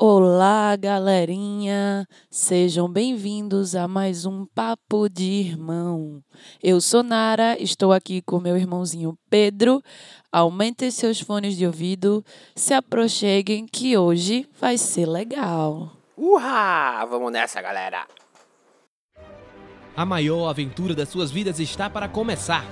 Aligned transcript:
Olá, 0.00 0.76
galerinha! 0.76 2.06
Sejam 2.30 2.88
bem-vindos 2.88 3.74
a 3.74 3.88
mais 3.88 4.24
um 4.24 4.46
Papo 4.46 5.08
de 5.08 5.24
Irmão. 5.24 6.22
Eu 6.62 6.80
sou 6.80 7.02
Nara, 7.02 7.60
estou 7.60 7.92
aqui 7.92 8.22
com 8.22 8.38
meu 8.38 8.56
irmãozinho 8.56 9.18
Pedro. 9.28 9.82
Aumentem 10.30 10.88
seus 10.92 11.20
fones 11.20 11.56
de 11.56 11.66
ouvido, 11.66 12.24
se 12.54 12.72
aproxeguem 12.74 13.66
que 13.66 13.98
hoje 13.98 14.48
vai 14.60 14.78
ser 14.78 15.06
legal. 15.06 15.90
Uhá! 16.16 17.04
Vamos 17.04 17.32
nessa, 17.32 17.60
galera! 17.60 18.06
A 19.96 20.06
maior 20.06 20.48
aventura 20.48 20.94
das 20.94 21.08
suas 21.08 21.32
vidas 21.32 21.58
está 21.58 21.90
para 21.90 22.06
começar. 22.08 22.64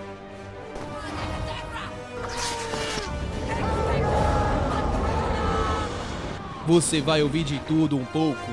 Você 6.67 7.01
vai 7.01 7.23
ouvir 7.23 7.45
de 7.45 7.61
tudo 7.61 7.97
um 7.97 8.05
pouco. 8.05 8.51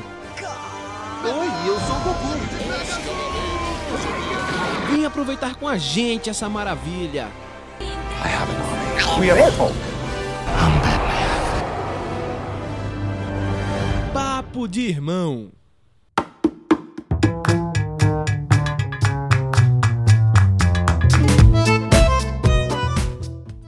Oi, 1.23 1.47
eu 1.67 1.79
sou 1.79 1.95
o 1.95 1.99
Goku. 2.01 2.27
Vem 4.91 5.03
aproveitar 5.03 5.55
com 5.55 5.67
a 5.67 5.77
gente 5.77 6.29
essa 6.29 6.47
maravilha. 6.47 7.27
We 9.19 9.31
are 9.31 9.41
Apple. 9.41 9.73
Papo 14.13 14.67
de 14.67 14.81
irmão. 14.81 15.49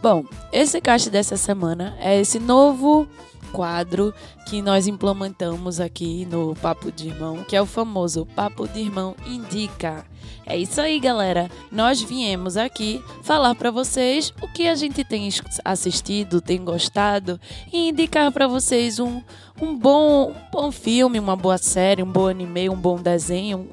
Bom, 0.04 0.24
esse 0.54 0.80
cast 0.80 1.10
dessa 1.10 1.36
semana 1.36 1.98
é 2.00 2.22
esse 2.22 2.40
novo 2.40 3.08
quadro 3.56 4.14
que 4.46 4.62
nós 4.62 4.86
implementamos 4.86 5.80
aqui 5.80 6.28
no 6.30 6.54
Papo 6.56 6.92
de 6.92 7.08
Irmão, 7.08 7.44
que 7.48 7.56
é 7.56 7.62
o 7.62 7.66
famoso 7.66 8.26
Papo 8.26 8.68
de 8.68 8.82
Irmão 8.82 9.16
Indica. 9.26 10.06
É 10.46 10.58
isso 10.58 10.82
aí, 10.82 11.00
galera. 11.00 11.50
Nós 11.72 12.02
viemos 12.02 12.58
aqui 12.58 13.02
falar 13.24 13.56
para 13.56 13.72
vocês 13.72 14.34
o 14.42 14.48
que 14.48 14.68
a 14.68 14.76
gente 14.76 15.04
tem 15.04 15.30
assistido, 15.64 16.42
tem 16.42 16.64
gostado 16.64 17.40
e 17.72 17.90
indicar 17.90 18.32
para 18.32 18.48
vocês 18.48 19.00
um, 19.00 19.22
um, 19.62 19.76
bom, 19.76 20.32
um 20.32 20.52
bom 20.52 20.72
filme, 20.72 21.18
uma 21.18 21.36
boa 21.36 21.58
série, 21.58 22.04
um 22.04 22.12
bom 22.12 22.28
anime, 22.28 22.70
um 22.70 22.76
bom 22.76 22.98
desenho, 22.98 23.70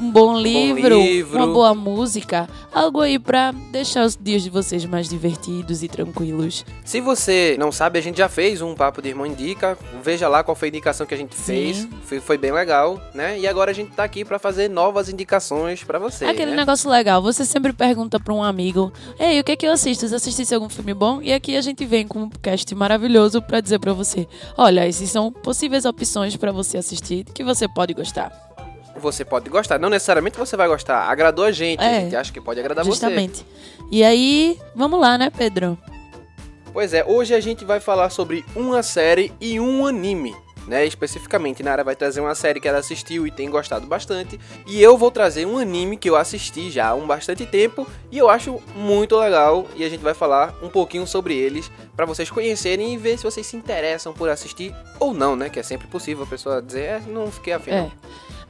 um 0.00 0.10
bom 0.10 0.38
livro, 0.38 0.96
bom 0.96 1.02
livro. 1.02 1.36
uma 1.36 1.46
boa 1.46 1.74
música, 1.74 2.48
algo 2.72 3.00
aí 3.00 3.18
pra 3.18 3.52
deixar 3.72 4.04
os 4.04 4.16
dias 4.16 4.42
de 4.42 4.50
vocês 4.50 4.84
mais 4.84 5.08
divertidos 5.08 5.82
e 5.82 5.88
tranquilos. 5.88 6.64
Se 6.84 7.00
você 7.00 7.56
não 7.58 7.72
sabe, 7.72 7.98
a 7.98 8.02
gente 8.02 8.18
já 8.18 8.28
fez 8.28 8.62
um 8.62 8.74
Papo 8.74 9.02
de 9.02 9.08
Irmão 9.08 9.26
Indica. 9.26 9.76
Veja 10.02 10.28
lá 10.28 10.44
qual 10.44 10.54
foi 10.54 10.68
a 10.68 10.70
indicação 10.70 11.06
que 11.06 11.14
a 11.14 11.16
gente 11.16 11.34
Sim. 11.34 11.88
fez. 12.06 12.22
Foi, 12.22 12.38
bem 12.38 12.52
legal, 12.52 13.00
né? 13.12 13.38
E 13.38 13.46
agora 13.46 13.70
a 13.70 13.74
gente 13.74 13.90
tá 13.90 14.04
aqui 14.04 14.24
pra 14.24 14.38
fazer 14.38 14.68
novas 14.68 15.08
indicações 15.08 15.82
pra 15.82 15.98
você. 15.98 16.24
Aquele 16.24 16.52
né? 16.52 16.56
negócio 16.58 16.88
legal, 16.88 17.20
você 17.20 17.44
sempre 17.44 17.72
pergunta 17.72 18.20
pra 18.20 18.32
um 18.32 18.42
amigo: 18.42 18.92
Ei, 19.18 19.40
o 19.40 19.44
que 19.44 19.52
é 19.52 19.56
que 19.56 19.66
eu 19.66 19.72
assisto? 19.72 20.06
Você 20.06 20.14
assistisse 20.14 20.54
algum 20.54 20.68
filme 20.68 20.94
bom? 20.94 21.20
E 21.20 21.32
aqui 21.32 21.56
a 21.56 21.60
gente 21.60 21.84
vem 21.84 22.06
com 22.06 22.20
um 22.20 22.30
cast 22.30 22.72
maravilhoso 22.74 23.42
pra 23.42 23.60
dizer 23.60 23.78
pra 23.78 23.92
você: 23.92 24.26
Olha, 24.56 24.86
esses 24.86 25.10
são 25.10 25.32
possíveis 25.32 25.84
opções 25.84 26.36
pra 26.36 26.52
você 26.52 26.78
assistir 26.78 27.24
que 27.24 27.42
você 27.42 27.66
pode 27.68 27.92
gostar. 27.94 28.47
Você 28.98 29.24
pode 29.24 29.48
gostar, 29.48 29.78
não 29.78 29.88
necessariamente 29.88 30.38
você 30.38 30.56
vai 30.56 30.68
gostar. 30.68 31.08
Agradou 31.10 31.44
a 31.44 31.52
gente, 31.52 31.82
É. 31.82 31.96
a 31.98 32.00
gente 32.00 32.16
acha 32.16 32.32
que 32.32 32.40
pode 32.40 32.60
agradar 32.60 32.84
Justamente. 32.84 33.44
E 33.90 34.04
aí, 34.04 34.58
vamos 34.74 35.00
lá, 35.00 35.16
né, 35.16 35.30
Pedro? 35.30 35.78
você. 35.82 35.98
Pois 36.72 36.94
é, 36.94 37.04
hoje 37.04 37.34
a 37.34 37.40
gente 37.40 37.64
vai 37.64 37.80
falar 37.80 38.10
sobre 38.10 38.44
uma 38.54 38.82
série 38.82 39.32
e 39.40 39.58
um 39.58 39.86
anime. 39.86 40.34
Né, 40.66 40.84
especificamente, 40.84 41.62
Nara 41.62 41.82
vai 41.82 41.96
trazer 41.96 42.20
uma 42.20 42.34
série 42.34 42.60
que 42.60 42.68
ela 42.68 42.76
assistiu 42.76 43.26
e 43.26 43.30
tem 43.30 43.48
gostado 43.48 43.86
bastante. 43.86 44.38
E 44.66 44.82
eu 44.82 44.98
vou 44.98 45.10
trazer 45.10 45.46
um 45.46 45.56
anime 45.56 45.96
que 45.96 46.10
eu 46.10 46.14
assisti 46.14 46.70
já 46.70 46.88
há 46.88 46.94
um 46.94 47.06
bastante 47.06 47.46
tempo 47.46 47.86
e 48.12 48.18
eu 48.18 48.28
acho 48.28 48.60
muito 48.76 49.16
legal. 49.16 49.66
E 49.74 49.82
a 49.82 49.88
gente 49.88 50.02
vai 50.02 50.12
falar 50.12 50.54
um 50.62 50.68
pouquinho 50.68 51.06
sobre 51.06 51.34
eles 51.34 51.70
para 51.96 52.04
vocês 52.04 52.30
conhecerem 52.30 52.92
e 52.92 52.98
ver 52.98 53.16
se 53.16 53.24
vocês 53.24 53.46
se 53.46 53.56
interessam 53.56 54.12
por 54.12 54.28
assistir 54.28 54.74
ou 55.00 55.14
não, 55.14 55.34
né? 55.34 55.48
Que 55.48 55.58
é 55.58 55.62
sempre 55.62 55.86
possível 55.86 56.24
a 56.24 56.26
pessoa 56.26 56.60
dizer, 56.60 56.82
é, 56.82 57.02
não 57.06 57.30
fiquei 57.32 57.54
afim. 57.54 57.70
É. 57.70 57.80
não." 57.80 57.92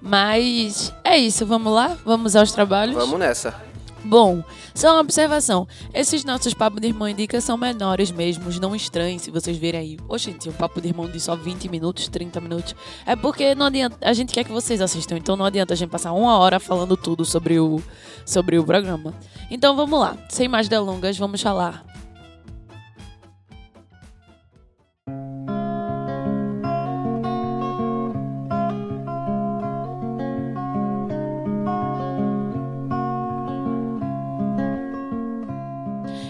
Mas 0.01 0.93
é 1.05 1.17
isso, 1.19 1.45
vamos 1.45 1.73
lá? 1.73 1.97
Vamos 2.05 2.37
aos 2.37 2.53
trabalhos? 2.53 2.95
Vamos 2.95 3.19
nessa. 3.19 3.69
Bom, 4.05 4.43
só 4.75 4.95
uma 4.95 5.01
observação. 5.01 5.67
Esses 5.93 6.25
nossos 6.25 6.55
papos 6.55 6.81
de 6.81 6.87
irmão 6.87 7.09
indica 7.09 7.41
são 7.41 7.57
menores 7.57 8.11
mesmo, 8.11 8.49
não 8.61 8.75
estranhos 8.75 9.23
se 9.23 9.31
vocês 9.31 9.57
verem 9.57 9.81
aí. 9.81 9.99
Oxente, 10.09 10.49
um 10.49 10.53
papo 10.53 10.81
de 10.81 10.89
irmão 10.89 11.07
de 11.07 11.19
só 11.19 11.35
20 11.35 11.69
minutos, 11.69 12.09
30 12.09 12.41
minutos. 12.41 12.77
É 13.05 13.17
porque 13.17 13.55
não 13.55 13.67
adianta, 13.67 13.97
a 14.01 14.13
gente 14.13 14.33
quer 14.33 14.45
que 14.45 14.53
vocês 14.53 14.81
assistam, 14.81 15.17
então 15.19 15.37
não 15.37 15.45
adianta 15.45 15.75
a 15.75 15.77
gente 15.77 15.91
passar 15.91 16.13
uma 16.13 16.39
hora 16.39 16.61
falando 16.61 16.97
tudo 16.97 17.25
sobre 17.25 17.59
o, 17.59 17.83
sobre 18.25 18.59
o 18.59 18.65
programa. 18.65 19.13
Então 19.51 19.75
vamos 19.75 19.99
lá, 19.99 20.17
sem 20.29 20.49
mais 20.49 20.69
delongas, 20.69 21.19
vamos 21.19 21.43
falar. 21.43 21.85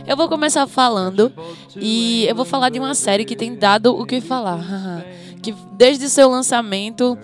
Eu 0.09 0.17
vou 0.17 0.29
começar 0.29 0.67
falando 0.67 1.31
e 1.77 2.25
eu 2.27 2.35
vou 2.35 2.45
falar 2.45 2.71
de 2.71 2.79
uma 2.79 2.95
série 2.95 3.25
que 3.25 3.37
tem 3.37 3.55
dado 3.55 3.95
o 3.95 4.07
que 4.07 4.21
falar. 4.21 4.59
que 5.43 5.53
desde 5.73 6.09
seu 6.09 6.29
lançamento 6.29 7.17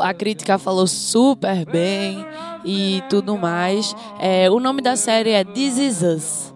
a 0.00 0.12
crítica 0.12 0.58
falou 0.58 0.86
super 0.86 1.64
bem 1.64 2.26
e 2.64 3.02
tudo 3.08 3.38
mais. 3.38 3.94
É, 4.18 4.50
o 4.50 4.58
nome 4.58 4.82
da 4.82 4.96
série 4.96 5.30
é 5.30 5.44
This 5.44 5.78
Is 5.78 6.02
Us. 6.02 6.54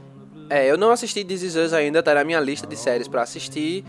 É, 0.50 0.68
eu 0.70 0.76
não 0.76 0.90
assisti 0.90 1.24
This 1.24 1.42
Is 1.42 1.54
Us 1.56 1.72
ainda, 1.72 2.02
tá 2.02 2.12
na 2.14 2.24
minha 2.24 2.40
lista 2.40 2.66
de 2.66 2.76
séries 2.76 3.06
pra 3.06 3.22
assistir, 3.22 3.84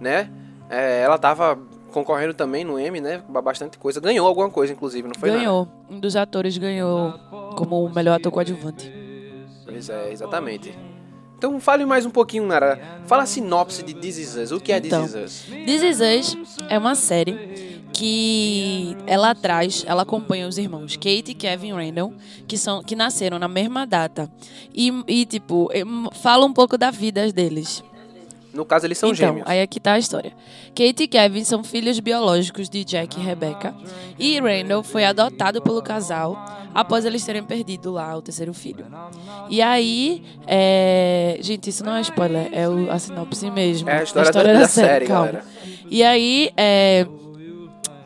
né? 0.00 0.30
É, 0.70 1.02
ela 1.02 1.18
tava 1.18 1.58
concorrendo 1.92 2.32
também 2.34 2.64
no 2.64 2.78
M, 2.78 3.00
né? 3.00 3.22
Ba- 3.28 3.42
Bastante 3.42 3.76
coisa. 3.78 4.00
Ganhou 4.00 4.26
alguma 4.26 4.50
coisa, 4.50 4.72
inclusive, 4.72 5.06
não 5.06 5.14
foi 5.14 5.28
nada? 5.28 5.40
ganhou. 5.40 5.68
Um 5.90 6.00
dos 6.00 6.16
atores 6.16 6.56
ganhou 6.56 7.12
como 7.54 7.84
o 7.84 7.94
melhor 7.94 8.14
ator 8.16 8.32
coadjuvante. 8.32 8.90
Pois 9.66 9.88
é, 9.90 10.12
exatamente. 10.12 10.72
Então 11.36 11.60
fale 11.60 11.84
mais 11.84 12.06
um 12.06 12.10
pouquinho, 12.10 12.46
Nara. 12.46 13.00
Fala 13.06 13.24
a 13.24 13.26
sinopse 13.26 13.82
de 13.82 13.92
This 13.94 14.16
Is 14.16 14.36
Us. 14.36 14.50
O 14.52 14.60
que 14.60 14.72
é 14.72 14.78
Então. 14.78 15.02
This 15.02 15.14
Is 15.14 15.24
Us? 15.24 15.44
This 15.66 15.82
Is 15.82 16.00
Us 16.00 16.56
é 16.70 16.78
uma 16.78 16.94
série 16.94 17.76
que 17.92 18.96
ela 19.06 19.34
traz, 19.34 19.84
ela 19.86 20.02
acompanha 20.02 20.46
os 20.46 20.58
irmãos 20.58 20.96
Kate 20.96 21.30
e 21.30 21.34
Kevin 21.34 21.72
Randall, 21.72 22.12
que 22.46 22.56
são 22.58 22.82
que 22.82 22.94
nasceram 22.96 23.38
na 23.38 23.48
mesma 23.48 23.86
data. 23.86 24.30
E, 24.74 24.92
e, 25.06 25.24
tipo, 25.26 25.68
em- 25.72 26.08
fala 26.14 26.44
um 26.46 26.52
pouco 26.52 26.76
da 26.78 26.90
vida 26.90 27.30
deles. 27.32 27.82
No 28.56 28.64
caso, 28.64 28.86
eles 28.86 28.96
são 28.98 29.10
então, 29.10 29.26
gêmeos. 29.28 29.46
aí 29.46 29.60
aqui 29.60 29.78
tá 29.78 29.92
a 29.92 29.98
história. 29.98 30.32
Kate 30.74 31.02
e 31.04 31.06
Kevin 31.08 31.44
são 31.44 31.62
filhos 31.62 32.00
biológicos 32.00 32.68
de 32.68 32.84
Jack 32.84 33.20
e 33.20 33.22
Rebecca. 33.22 33.74
E 34.18 34.40
Randall 34.40 34.82
foi 34.82 35.04
adotado 35.04 35.60
pelo 35.60 35.82
casal 35.82 36.36
após 36.74 37.04
eles 37.04 37.24
terem 37.24 37.42
perdido 37.44 37.92
lá 37.92 38.16
o 38.16 38.22
terceiro 38.22 38.52
filho. 38.54 38.86
E 39.50 39.60
aí, 39.62 40.22
é... 40.46 41.36
gente, 41.40 41.70
isso 41.70 41.84
não 41.84 41.94
é 41.94 42.00
spoiler, 42.00 42.48
é 42.52 42.68
o- 42.68 42.90
a 42.90 42.98
sinopse 42.98 43.50
mesmo. 43.50 43.88
É 43.88 43.98
a 43.98 44.02
história 44.02 44.32
da- 44.32 44.42
da 44.42 44.68
série, 44.68 45.06
calma. 45.06 45.26
galera. 45.26 45.44
E 45.90 46.02
aí, 46.02 46.50
é... 46.56 47.06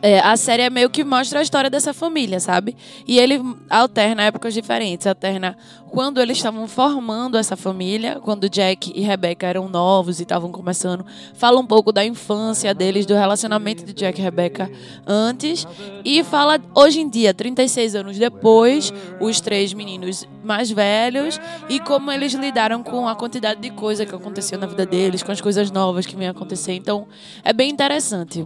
É, 0.03 0.21
a 0.21 0.37
série 0.37 0.63
é 0.63 0.71
meio 0.71 0.89
que 0.89 1.05
mostra 1.05 1.41
a 1.41 1.43
história 1.43 1.69
dessa 1.69 1.93
família, 1.93 2.41
sabe? 2.41 2.77
E 3.07 3.19
ele 3.19 3.41
alterna 3.69 4.23
épocas 4.23 4.55
diferentes. 4.55 5.07
Alterna 5.07 5.57
quando 5.91 6.21
eles 6.21 6.37
estavam 6.37 6.67
formando 6.69 7.37
essa 7.37 7.57
família, 7.57 8.19
quando 8.21 8.49
Jack 8.49 8.93
e 8.95 9.01
Rebecca 9.03 9.47
eram 9.47 9.69
novos 9.69 10.21
e 10.21 10.23
estavam 10.23 10.51
começando. 10.51 11.05
Fala 11.35 11.61
um 11.61 11.67
pouco 11.67 11.93
da 11.93 12.05
infância 12.05 12.73
deles, 12.73 13.05
do 13.05 13.15
relacionamento 13.15 13.85
de 13.85 13.93
Jack 13.93 14.19
e 14.19 14.23
Rebecca 14.23 14.71
antes. 15.07 15.67
E 16.05 16.23
fala 16.25 16.61
hoje 16.75 17.01
em 17.01 17.09
dia, 17.09 17.35
36 17.35 17.95
anos 17.95 18.17
depois, 18.17 18.93
os 19.21 19.41
três 19.41 19.75
meninos 19.75 20.27
mais 20.51 20.69
velhos 20.71 21.41
e 21.69 21.79
como 21.79 22.11
eles 22.11 22.33
lidaram 22.33 22.83
com 22.83 23.07
a 23.09 23.15
quantidade 23.15 23.61
de 23.61 23.71
coisa 23.71 24.05
que 24.05 24.15
aconteceu 24.15 24.59
na 24.59 24.67
vida 24.67 24.85
deles, 24.85 25.23
com 25.23 25.31
as 25.31 25.41
coisas 25.41 25.71
novas 25.71 26.05
que 26.07 26.17
vêm 26.17 26.27
acontecer. 26.29 26.73
Então, 26.75 27.07
é 27.45 27.53
bem 27.53 27.71
interessante. 27.71 28.45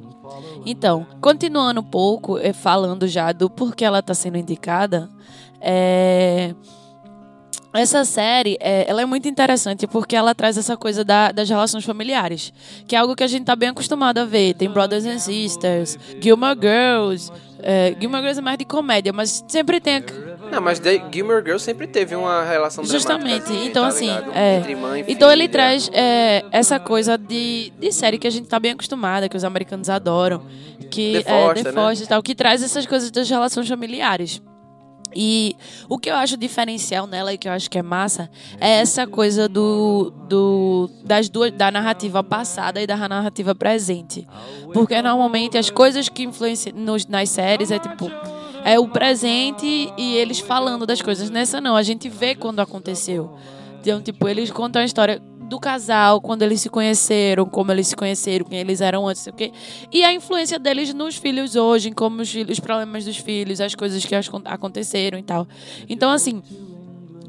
Então, 0.67 1.07
continuando 1.21 1.81
um 1.81 1.85
pouco, 1.85 2.39
eh, 2.39 2.53
falando 2.53 3.09
já 3.09 3.33
do 3.33 3.49
porquê 3.49 3.85
ela 3.87 4.01
está 4.01 4.13
sendo 4.13 4.37
indicada, 4.37 5.09
é... 5.61 6.55
essa 7.73 8.05
série 8.05 8.57
é, 8.61 8.85
ela 8.89 9.01
é 9.03 9.07
muito 9.07 9.27
interessante 9.29 9.87
porque 9.87 10.15
ela 10.15 10.35
traz 10.35 10.57
essa 10.59 10.77
coisa 10.77 11.03
da- 11.05 11.33
das 11.33 11.49
relações 11.49 11.85
familiares, 11.85 12.53
que 12.87 12.95
é 12.95 12.99
algo 12.99 13.17
que 13.17 13.25
a 13.25 13.27
gente 13.27 13.43
está 13.43 13.57
bem 13.57 13.71
acostumado 13.71 14.19
a 14.19 14.25
ver. 14.25 14.55
Tem 14.55 14.71
Brothers 14.71 15.07
and 15.07 15.19
Sisters, 15.19 15.99
Gilmore 16.21 16.57
Girls. 16.61 17.33
É, 17.67 17.97
Gilmore 17.99 18.21
Girls 18.23 18.39
é 18.41 18.43
mais 18.43 18.59
de 18.59 18.65
comédia, 18.67 19.13
mas 19.13 19.43
sempre 19.49 19.81
tem. 19.81 20.03
Não, 20.55 20.63
mas 20.63 20.79
The 20.79 21.03
Gilmore 21.13 21.43
Girls 21.43 21.65
sempre 21.65 21.87
teve 21.87 22.15
uma 22.15 22.45
relação 22.45 22.85
Justamente. 22.85 23.25
dramaticazinha, 23.25 23.67
Então, 23.67 23.83
tá 23.83 23.89
assim, 23.89 24.11
é. 24.35 24.59
Entre 24.59 24.75
mãe 24.77 25.05
e 25.07 25.13
Então 25.13 25.31
ele 25.31 25.49
traz 25.49 25.91
é, 25.93 26.45
essa 26.51 26.79
coisa 26.79 27.19
de, 27.19 27.73
de 27.79 27.93
série 27.93 28.19
que 28.19 28.27
a 28.27 28.31
gente 28.31 28.49
tá 28.49 28.59
bem 28.59 28.73
acostumada, 28.73 29.29
que 29.29 29.37
os 29.37 29.45
americanos 29.45 29.91
adoram, 29.91 30.43
que 30.91 31.23
The 31.25 31.31
é 31.31 31.45
Foster, 31.45 31.65
The 31.65 31.73
né? 31.73 31.83
Foster 31.83 32.07
e 32.07 32.09
tal, 32.09 32.23
que 32.23 32.35
traz 32.35 32.63
essas 32.63 32.87
coisas 32.87 33.11
das 33.11 33.29
relações 33.29 33.69
familiares. 33.69 34.41
E 35.17 35.57
o 35.89 35.97
que 35.99 36.11
eu 36.11 36.17
acho 36.17 36.37
diferencial 36.37 37.07
nela 37.07 37.33
e 37.33 37.39
que 37.39 37.47
eu 37.49 37.53
acho 37.53 37.71
que 37.71 37.79
é 37.79 37.83
massa 37.83 38.29
é 38.61 38.81
essa 38.81 39.07
coisa 39.07 39.49
do, 39.49 40.13
do 40.29 40.91
das 41.05 41.29
duas 41.29 41.53
da 41.53 41.71
narrativa 41.71 42.23
passada 42.23 42.83
e 42.83 42.87
da 42.87 42.97
narrativa 42.97 43.55
presente. 43.55 44.27
Porque 44.73 45.01
normalmente 45.01 45.57
as 45.57 45.71
coisas 45.71 46.09
que 46.09 46.25
influenciam 46.25 46.77
nos, 46.77 47.07
nas 47.07 47.31
séries 47.31 47.71
é 47.71 47.79
tipo 47.79 48.11
é 48.65 48.79
o 48.79 48.89
presente 48.89 49.93
e 49.97 50.17
eles 50.17 50.41
falando 50.41 50.87
das 50.87 51.03
coisas. 51.03 51.29
Nessa 51.29 51.61
não, 51.61 51.77
a 51.77 51.83
gente 51.83 52.09
vê 52.09 52.35
quando 52.35 52.61
aconteceu. 52.61 53.37
Então, 53.81 54.01
tipo, 54.01 54.27
eles 54.27 54.51
contam 54.51 54.81
a 54.81 54.85
história 54.85 55.21
do 55.45 55.61
casal, 55.61 56.21
quando 56.23 56.41
eles 56.41 56.63
se 56.63 56.71
conheceram, 56.71 57.45
como 57.45 57.71
eles 57.71 57.89
se 57.89 57.95
conheceram, 57.95 58.47
quem 58.47 58.59
eles 58.59 58.81
eram 58.81 59.07
antes, 59.07 59.23
sei 59.23 59.33
o 59.33 59.37
quê. 59.37 59.53
E 59.93 60.03
a 60.03 60.13
influência 60.13 60.59
deles 60.59 60.95
nos 60.95 61.17
filhos 61.17 61.55
hoje, 61.55 61.91
em 61.91 61.93
como 61.93 62.23
os, 62.23 62.31
filhos, 62.31 62.53
os 62.53 62.61
problemas 62.61 63.05
dos 63.05 63.19
filhos, 63.19 63.61
as 63.61 63.75
coisas 63.75 64.03
que 64.05 64.15
aconteceram 64.47 65.19
e 65.19 65.23
tal. 65.23 65.47
Então, 65.87 66.11
assim, 66.11 66.43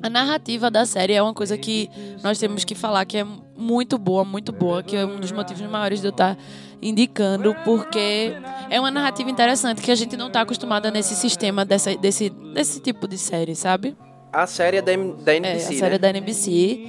a 0.02 0.10
narrativa 0.10 0.72
da 0.72 0.86
série 0.86 1.14
é 1.14 1.22
uma 1.22 1.34
coisa 1.34 1.58
que 1.58 1.90
nós 2.24 2.40
temos 2.40 2.64
que 2.64 2.74
falar 2.74 3.04
que 3.06 3.18
é 3.18 3.28
muito 3.58 3.98
boa, 3.98 4.24
muito 4.24 4.52
boa, 4.52 4.84
que 4.84 4.96
é 4.96 5.06
um 5.06 5.20
dos 5.20 5.32
motivos 5.32 5.62
maiores 5.68 6.02
de 6.02 6.08
eu 6.08 6.12
estar 6.12 6.38
indicando, 6.82 7.56
porque 7.64 8.34
é 8.70 8.80
uma 8.80 8.92
narrativa 8.92 9.30
interessante 9.30 9.82
que 9.82 9.92
a 9.92 9.96
gente 9.96 10.16
não 10.18 10.28
está 10.28 10.42
acostumada 10.42 10.92
nesse 10.92 11.16
sistema 11.16 11.64
dessa, 11.66 11.96
desse, 11.96 12.30
desse 12.30 12.80
tipo 12.80 13.08
de 13.08 13.18
série, 13.18 13.56
sabe? 13.56 13.96
A 14.32 14.46
série 14.46 14.78
é 14.78 14.82
da, 14.82 14.92
da 14.96 15.34
É, 15.34 15.38
NBC, 15.38 15.74
a 15.74 15.78
série 15.80 15.94
né? 15.94 15.98
da 15.98 16.10
NBC 16.10 16.80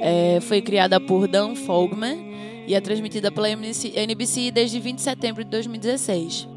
é, 0.00 0.38
foi 0.40 0.62
criada 0.62 0.98
por 0.98 1.28
Dan 1.28 1.54
Fogman 1.54 2.32
e 2.66 2.74
é 2.74 2.80
transmitida 2.80 3.30
pela 3.30 3.48
NBC 3.50 4.50
desde 4.50 4.80
20 4.80 4.96
de 4.96 5.02
setembro 5.02 5.44
de 5.44 5.50
2016. 5.50 6.48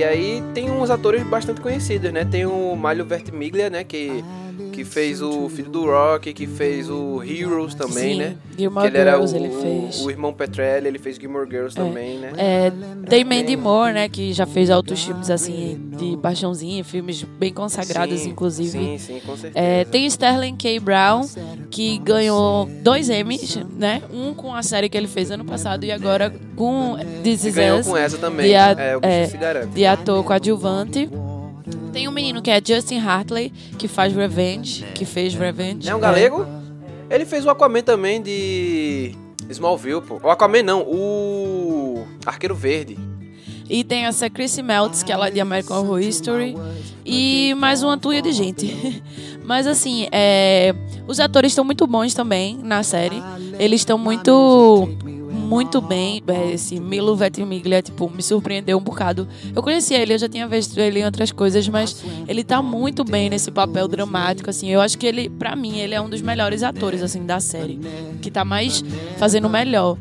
E 0.00 0.04
aí 0.04 0.42
tem 0.54 0.70
uns 0.70 0.88
atores 0.88 1.22
bastante 1.24 1.60
conhecidos, 1.60 2.10
né? 2.10 2.24
Tem 2.24 2.46
o 2.46 2.74
Malio 2.74 3.04
Vertimiglia, 3.04 3.68
né? 3.68 3.84
Que, 3.84 4.24
que 4.80 4.84
fez 4.84 5.20
o 5.20 5.46
filho 5.50 5.68
do 5.68 5.84
Rock, 5.84 6.32
que 6.32 6.46
fez 6.46 6.88
o 6.88 7.22
Heroes 7.22 7.74
também, 7.74 8.14
Sim, 8.14 8.18
né? 8.18 8.36
Gilmore 8.56 8.82
que 8.88 8.96
ele 8.96 8.98
era 8.98 9.12
Girls 9.12 9.34
o, 9.34 9.36
ele 9.36 9.48
fez. 9.50 10.00
o 10.00 10.10
irmão 10.10 10.32
Petrelli, 10.32 10.88
ele 10.88 10.98
fez 10.98 11.16
Gilmore 11.16 11.46
Girls 11.50 11.76
também, 11.76 12.18
né? 12.18 12.32
É, 12.38 12.72
tem 13.08 13.22
Mandy 13.24 13.56
Moore, 13.56 13.92
né, 13.92 14.08
que 14.08 14.32
já 14.32 14.46
fez 14.46 14.70
outros 14.70 15.04
filmes 15.04 15.28
assim 15.28 15.78
de 15.98 16.16
paixãozinha, 16.16 16.82
filmes 16.82 17.22
bem 17.22 17.52
consagrados, 17.52 18.20
Sim, 18.20 18.30
inclusive. 18.30 18.70
Sim, 18.70 18.98
sim, 18.98 19.20
com 19.26 19.36
certeza. 19.36 19.64
É, 19.66 19.84
tem 19.84 20.06
Sterling 20.06 20.56
K. 20.56 20.80
Brown, 20.80 21.28
que 21.70 21.98
ganhou 21.98 22.66
dois 22.82 23.10
Emmys, 23.10 23.58
né? 23.76 24.00
Um 24.10 24.32
com 24.32 24.54
a 24.54 24.62
série 24.62 24.88
que 24.88 24.96
ele 24.96 25.08
fez 25.08 25.30
ano 25.30 25.44
passado 25.44 25.84
e 25.84 25.92
agora 25.92 26.32
com 26.56 26.96
This 27.22 27.44
Is 27.44 27.54
ganhou 27.54 27.80
Us, 27.80 27.86
com 27.86 27.96
essa 27.98 28.16
também. 28.16 28.48
de 28.48 28.54
a- 28.54 28.70
é, 28.78 28.96
o 28.96 29.00
é, 29.02 29.26
se 29.26 29.36
garante. 29.36 29.68
de 29.74 29.84
ator 29.84 30.24
coadjuvante. 30.24 31.10
Tem 31.92 32.06
um 32.06 32.12
menino 32.12 32.40
que 32.40 32.50
é 32.50 32.60
Justin 32.64 32.98
Hartley, 32.98 33.52
que 33.78 33.88
faz 33.88 34.14
Revenge, 34.14 34.84
que 34.94 35.04
fez 35.04 35.34
Revenge. 35.34 35.88
É 35.88 35.94
um 35.94 36.00
galego? 36.00 36.46
Ele 37.10 37.26
fez 37.26 37.44
o 37.44 37.50
Aquaman 37.50 37.82
também 37.82 38.22
de 38.22 39.12
Smallville, 39.48 40.00
pô. 40.00 40.20
O 40.22 40.30
Aquaman 40.30 40.62
não, 40.62 40.82
o 40.82 42.04
Arqueiro 42.24 42.54
Verde. 42.54 42.96
E 43.68 43.84
tem 43.84 44.06
essa 44.06 44.28
Chrissy 44.30 44.62
Meltz, 44.62 45.02
que 45.02 45.12
ela 45.12 45.28
é 45.28 45.30
de 45.30 45.40
American 45.40 45.80
Horror 45.80 46.00
History. 46.00 46.56
E 47.04 47.54
mais 47.54 47.82
uma 47.82 47.96
tuia 47.96 48.22
de 48.22 48.32
gente. 48.32 49.02
Mas 49.44 49.66
assim, 49.66 50.08
é, 50.12 50.74
os 51.06 51.18
atores 51.18 51.52
estão 51.52 51.64
muito 51.64 51.86
bons 51.86 52.14
também 52.14 52.58
na 52.62 52.82
série. 52.82 53.22
Eles 53.58 53.80
estão 53.80 53.98
muito 53.98 54.88
muito 55.50 55.80
bem. 55.80 56.22
É, 56.28 56.52
Esse 56.52 56.78
Milo 56.78 57.16
Ventimiglia, 57.16 57.82
tipo, 57.82 58.08
me 58.08 58.22
surpreendeu 58.22 58.78
um 58.78 58.80
bocado. 58.80 59.26
Eu 59.54 59.60
conhecia 59.60 59.98
ele, 59.98 60.14
eu 60.14 60.18
já 60.18 60.28
tinha 60.28 60.46
visto 60.46 60.78
ele 60.78 61.00
em 61.00 61.04
outras 61.04 61.32
coisas, 61.32 61.68
mas 61.68 62.04
ele 62.28 62.44
tá 62.44 62.62
muito 62.62 63.02
bem 63.02 63.28
nesse 63.28 63.50
papel 63.50 63.88
dramático, 63.88 64.48
assim. 64.48 64.68
Eu 64.68 64.80
acho 64.80 64.96
que 64.96 65.06
ele, 65.06 65.28
pra 65.28 65.56
mim, 65.56 65.78
ele 65.78 65.92
é 65.92 66.00
um 66.00 66.08
dos 66.08 66.22
melhores 66.22 66.62
atores, 66.62 67.02
assim, 67.02 67.26
da 67.26 67.40
série. 67.40 67.80
Que 68.22 68.30
tá 68.30 68.44
mais 68.44 68.84
fazendo 69.18 69.48
melhor. 69.50 69.98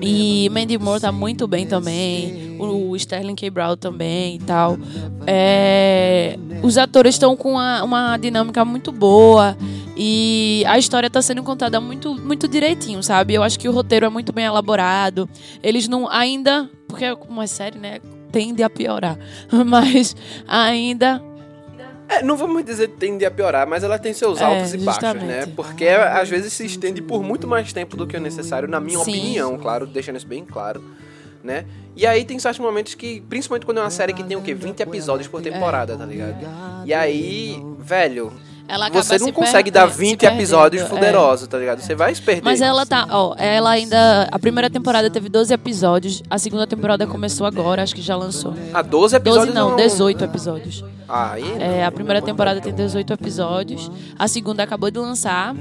E 0.00 0.48
Mandy 0.50 0.78
Moore 0.78 1.00
tá 1.00 1.10
muito 1.10 1.48
bem 1.48 1.66
também. 1.66 2.56
O 2.60 2.94
Sterling 2.94 3.34
K. 3.34 3.50
Brown 3.50 3.76
também 3.76 4.36
e 4.36 4.38
tal. 4.38 4.78
É, 5.26 6.38
os 6.62 6.78
atores 6.78 7.16
estão 7.16 7.36
com 7.36 7.52
uma, 7.52 7.82
uma 7.82 8.16
dinâmica 8.16 8.64
muito 8.64 8.92
boa. 8.92 9.56
E 9.96 10.64
a 10.66 10.76
história 10.78 11.08
tá 11.08 11.22
sendo 11.22 11.42
contada 11.42 11.80
muito, 11.80 12.14
muito 12.14 12.48
direitinho, 12.48 13.02
sabe? 13.02 13.34
Eu 13.34 13.42
acho 13.42 13.58
que 13.58 13.68
o 13.68 13.72
roteiro 13.72 14.06
é 14.06 14.08
muito 14.08 14.32
bem 14.32 14.44
elaborado. 14.44 15.28
Eles 15.62 15.86
não 15.88 16.08
ainda. 16.08 16.68
Porque 16.88 17.14
como 17.16 17.40
é 17.42 17.46
série, 17.46 17.78
né? 17.78 18.00
Tende 18.32 18.62
a 18.62 18.70
piorar. 18.70 19.16
Mas 19.66 20.16
ainda 20.48 21.22
É, 22.08 22.22
não 22.22 22.36
vamos 22.36 22.64
dizer 22.64 22.88
que 22.88 22.96
tende 22.96 23.24
a 23.24 23.30
piorar, 23.30 23.66
mas 23.66 23.82
ela 23.82 23.98
tem 23.98 24.12
seus 24.12 24.40
É, 24.40 24.44
altos 24.44 24.74
e 24.74 24.78
baixos, 24.78 25.22
né? 25.22 25.46
Porque 25.56 25.86
às 25.86 26.28
vezes 26.28 26.52
se 26.52 26.66
estende 26.66 27.00
por 27.00 27.22
muito 27.22 27.46
mais 27.48 27.72
tempo 27.72 27.96
do 27.96 28.06
que 28.06 28.16
o 28.16 28.20
necessário, 28.20 28.68
na 28.68 28.78
minha 28.78 28.98
Sim. 28.98 29.10
opinião, 29.10 29.56
claro, 29.56 29.86
deixando 29.86 30.16
isso 30.16 30.26
bem 30.26 30.44
claro, 30.44 30.84
né? 31.42 31.64
E 31.96 32.06
aí 32.06 32.24
tem 32.24 32.38
certos 32.38 32.58
momentos 32.60 32.94
que, 32.94 33.22
principalmente 33.22 33.64
quando 33.64 33.78
é 33.78 33.80
uma 33.80 33.90
série 33.90 34.12
que 34.12 34.22
tem 34.22 34.36
o 34.36 34.42
quê? 34.42 34.52
20 34.52 34.80
episódios 34.80 35.28
por 35.28 35.40
temporada, 35.40 35.96
tá 35.96 36.04
ligado? 36.04 36.36
E 36.84 36.92
aí, 36.92 37.56
velho, 37.78 38.32
ela 38.66 38.86
acaba 38.86 39.02
você 39.02 39.18
não 39.18 39.26
se 39.26 39.32
consegue 39.32 39.70
dar 39.70 39.90
se 39.90 39.98
20 39.98 40.20
perdendo, 40.20 40.38
episódios 40.38 40.82
é. 40.82 40.86
fuderosos, 40.86 41.46
tá 41.46 41.58
ligado? 41.58 41.80
Você 41.80 41.94
vai 41.94 42.14
se 42.14 42.22
perder. 42.22 42.42
Mas 42.42 42.60
ela 42.60 42.86
tá, 42.86 43.06
ó, 43.10 43.34
ela 43.36 43.70
ainda. 43.70 44.28
A 44.30 44.38
primeira 44.38 44.70
temporada 44.70 45.10
teve 45.10 45.28
12 45.28 45.52
episódios, 45.52 46.22
a 46.30 46.38
segunda 46.38 46.66
temporada 46.66 47.06
começou 47.06 47.46
agora, 47.46 47.82
acho 47.82 47.94
que 47.94 48.02
já 48.02 48.16
lançou. 48.16 48.54
Ah, 48.72 48.82
12 48.82 49.16
episódios 49.16 49.54
12 49.54 49.70
não, 49.70 49.76
18 49.76 50.24
episódios. 50.24 50.84
Ah, 51.08 51.32
aí... 51.32 51.44
É, 51.60 51.84
a 51.84 51.92
primeira 51.92 52.22
temporada 52.22 52.60
tem 52.60 52.72
18 52.72 53.12
episódios, 53.12 53.90
a 54.18 54.26
segunda 54.26 54.62
acabou 54.62 54.90
de 54.90 54.98
lançar. 54.98 55.54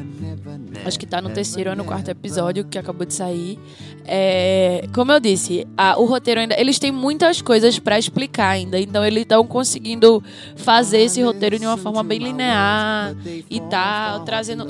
Acho 0.85 0.99
que 0.99 1.05
tá 1.05 1.21
no 1.21 1.29
terceiro 1.29 1.69
ou 1.69 1.75
no 1.75 1.83
quarto 1.85 2.09
episódio 2.09 2.63
que 2.65 2.77
acabou 2.77 3.05
de 3.05 3.13
sair. 3.13 3.57
É, 4.05 4.85
como 4.93 5.11
eu 5.11 5.19
disse, 5.19 5.65
a- 5.77 5.97
o 5.97 6.05
roteiro 6.05 6.39
ainda. 6.41 6.59
Eles 6.59 6.77
têm 6.77 6.91
muitas 6.91 7.41
coisas 7.41 7.79
pra 7.79 7.97
explicar 7.97 8.49
ainda. 8.49 8.79
Então 8.79 9.05
eles 9.05 9.23
estão 9.23 9.45
conseguindo 9.45 10.21
fazer 10.55 10.99
esse 11.01 11.21
roteiro 11.21 11.57
de 11.57 11.65
uma 11.65 11.77
forma 11.77 12.03
bem 12.03 12.19
linear 12.19 13.15
e 13.49 13.59
tal, 13.61 14.21
trazendo. 14.25 14.67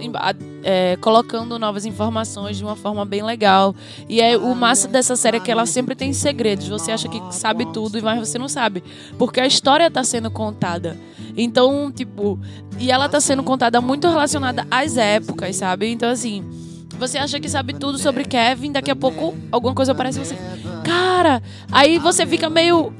é, 0.65 0.95
colocando 1.01 1.59
novas 1.59 1.85
informações 1.85 2.55
de 2.57 2.63
uma 2.63 2.75
forma 2.75 3.03
bem 3.05 3.21
legal. 3.23 3.75
E 4.07 4.21
é 4.21 4.37
o 4.37 4.55
massa 4.55 4.87
dessa 4.87 5.15
série 5.15 5.37
é 5.37 5.39
que 5.39 5.51
ela 5.51 5.65
sempre 5.65 5.93
tem 5.95 6.13
segredos. 6.13 6.67
Você 6.69 6.91
acha 6.91 7.09
que 7.09 7.19
sabe 7.31 7.65
tudo, 7.73 8.01
mas 8.01 8.19
você 8.19 8.37
não 8.37 8.47
sabe. 8.47 8.83
Porque 9.17 9.41
a 9.41 9.45
história 9.47 9.89
tá 9.91 10.03
sendo 10.03 10.31
contada. 10.31 10.97
Então, 11.35 11.91
tipo, 11.91 12.39
e 12.79 12.91
ela 12.91 13.09
tá 13.09 13.19
sendo 13.19 13.43
contada 13.43 13.81
muito 13.81 14.07
relacionada 14.07 14.65
às 14.69 14.97
épocas, 14.97 15.55
sabe? 15.55 15.89
Então, 15.89 16.09
assim, 16.09 16.43
você 16.97 17.17
acha 17.17 17.39
que 17.39 17.49
sabe 17.49 17.73
tudo 17.73 17.97
sobre 17.97 18.23
Kevin, 18.23 18.71
daqui 18.71 18.91
a 18.91 18.95
pouco 18.95 19.35
alguma 19.51 19.73
coisa 19.73 19.91
aparece 19.91 20.19
você. 20.19 20.37
Cara! 20.83 21.41
Aí 21.71 21.97
você 21.97 22.25
fica 22.25 22.49
meio 22.49 22.93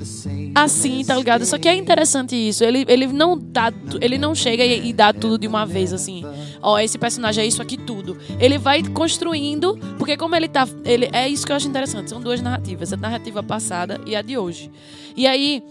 assim, 0.55 1.03
tá 1.03 1.15
ligado? 1.15 1.45
Só 1.45 1.57
que 1.57 1.67
é 1.67 1.75
interessante 1.75 2.35
isso. 2.35 2.63
Ele, 2.63 2.85
ele 2.87 3.07
não 3.07 3.37
dá. 3.37 3.71
Ele 4.01 4.17
não 4.17 4.33
chega 4.33 4.63
e, 4.63 4.89
e 4.89 4.93
dá 4.93 5.13
tudo 5.13 5.37
de 5.37 5.47
uma 5.47 5.65
vez, 5.65 5.93
assim. 5.93 6.23
Ó, 6.61 6.79
esse 6.79 6.97
personagem 6.97 7.43
é 7.43 7.47
isso 7.47 7.61
aqui 7.61 7.77
tudo. 7.77 8.17
Ele 8.39 8.57
vai 8.57 8.83
construindo, 8.83 9.77
porque 9.97 10.17
como 10.17 10.35
ele 10.35 10.47
tá. 10.47 10.67
Ele, 10.85 11.09
é 11.11 11.27
isso 11.27 11.45
que 11.45 11.51
eu 11.51 11.55
acho 11.55 11.67
interessante. 11.67 12.09
São 12.09 12.21
duas 12.21 12.41
narrativas, 12.41 12.93
a 12.93 12.97
narrativa 12.97 13.43
passada 13.43 13.99
e 14.05 14.15
a 14.15 14.21
de 14.21 14.37
hoje. 14.37 14.71
E 15.15 15.27
aí. 15.27 15.63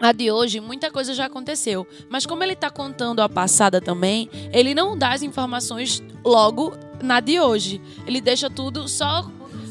A 0.00 0.12
de 0.12 0.30
hoje, 0.30 0.60
muita 0.60 0.90
coisa 0.90 1.14
já 1.14 1.26
aconteceu. 1.26 1.86
Mas 2.10 2.26
como 2.26 2.42
ele 2.42 2.56
tá 2.56 2.68
contando 2.70 3.20
a 3.22 3.28
passada 3.28 3.80
também, 3.80 4.28
ele 4.52 4.74
não 4.74 4.96
dá 4.98 5.12
as 5.12 5.22
informações 5.22 6.02
logo 6.24 6.72
na 7.02 7.20
de 7.20 7.38
hoje. 7.40 7.80
Ele 8.06 8.20
deixa 8.20 8.50
tudo 8.50 8.88
só 8.88 9.22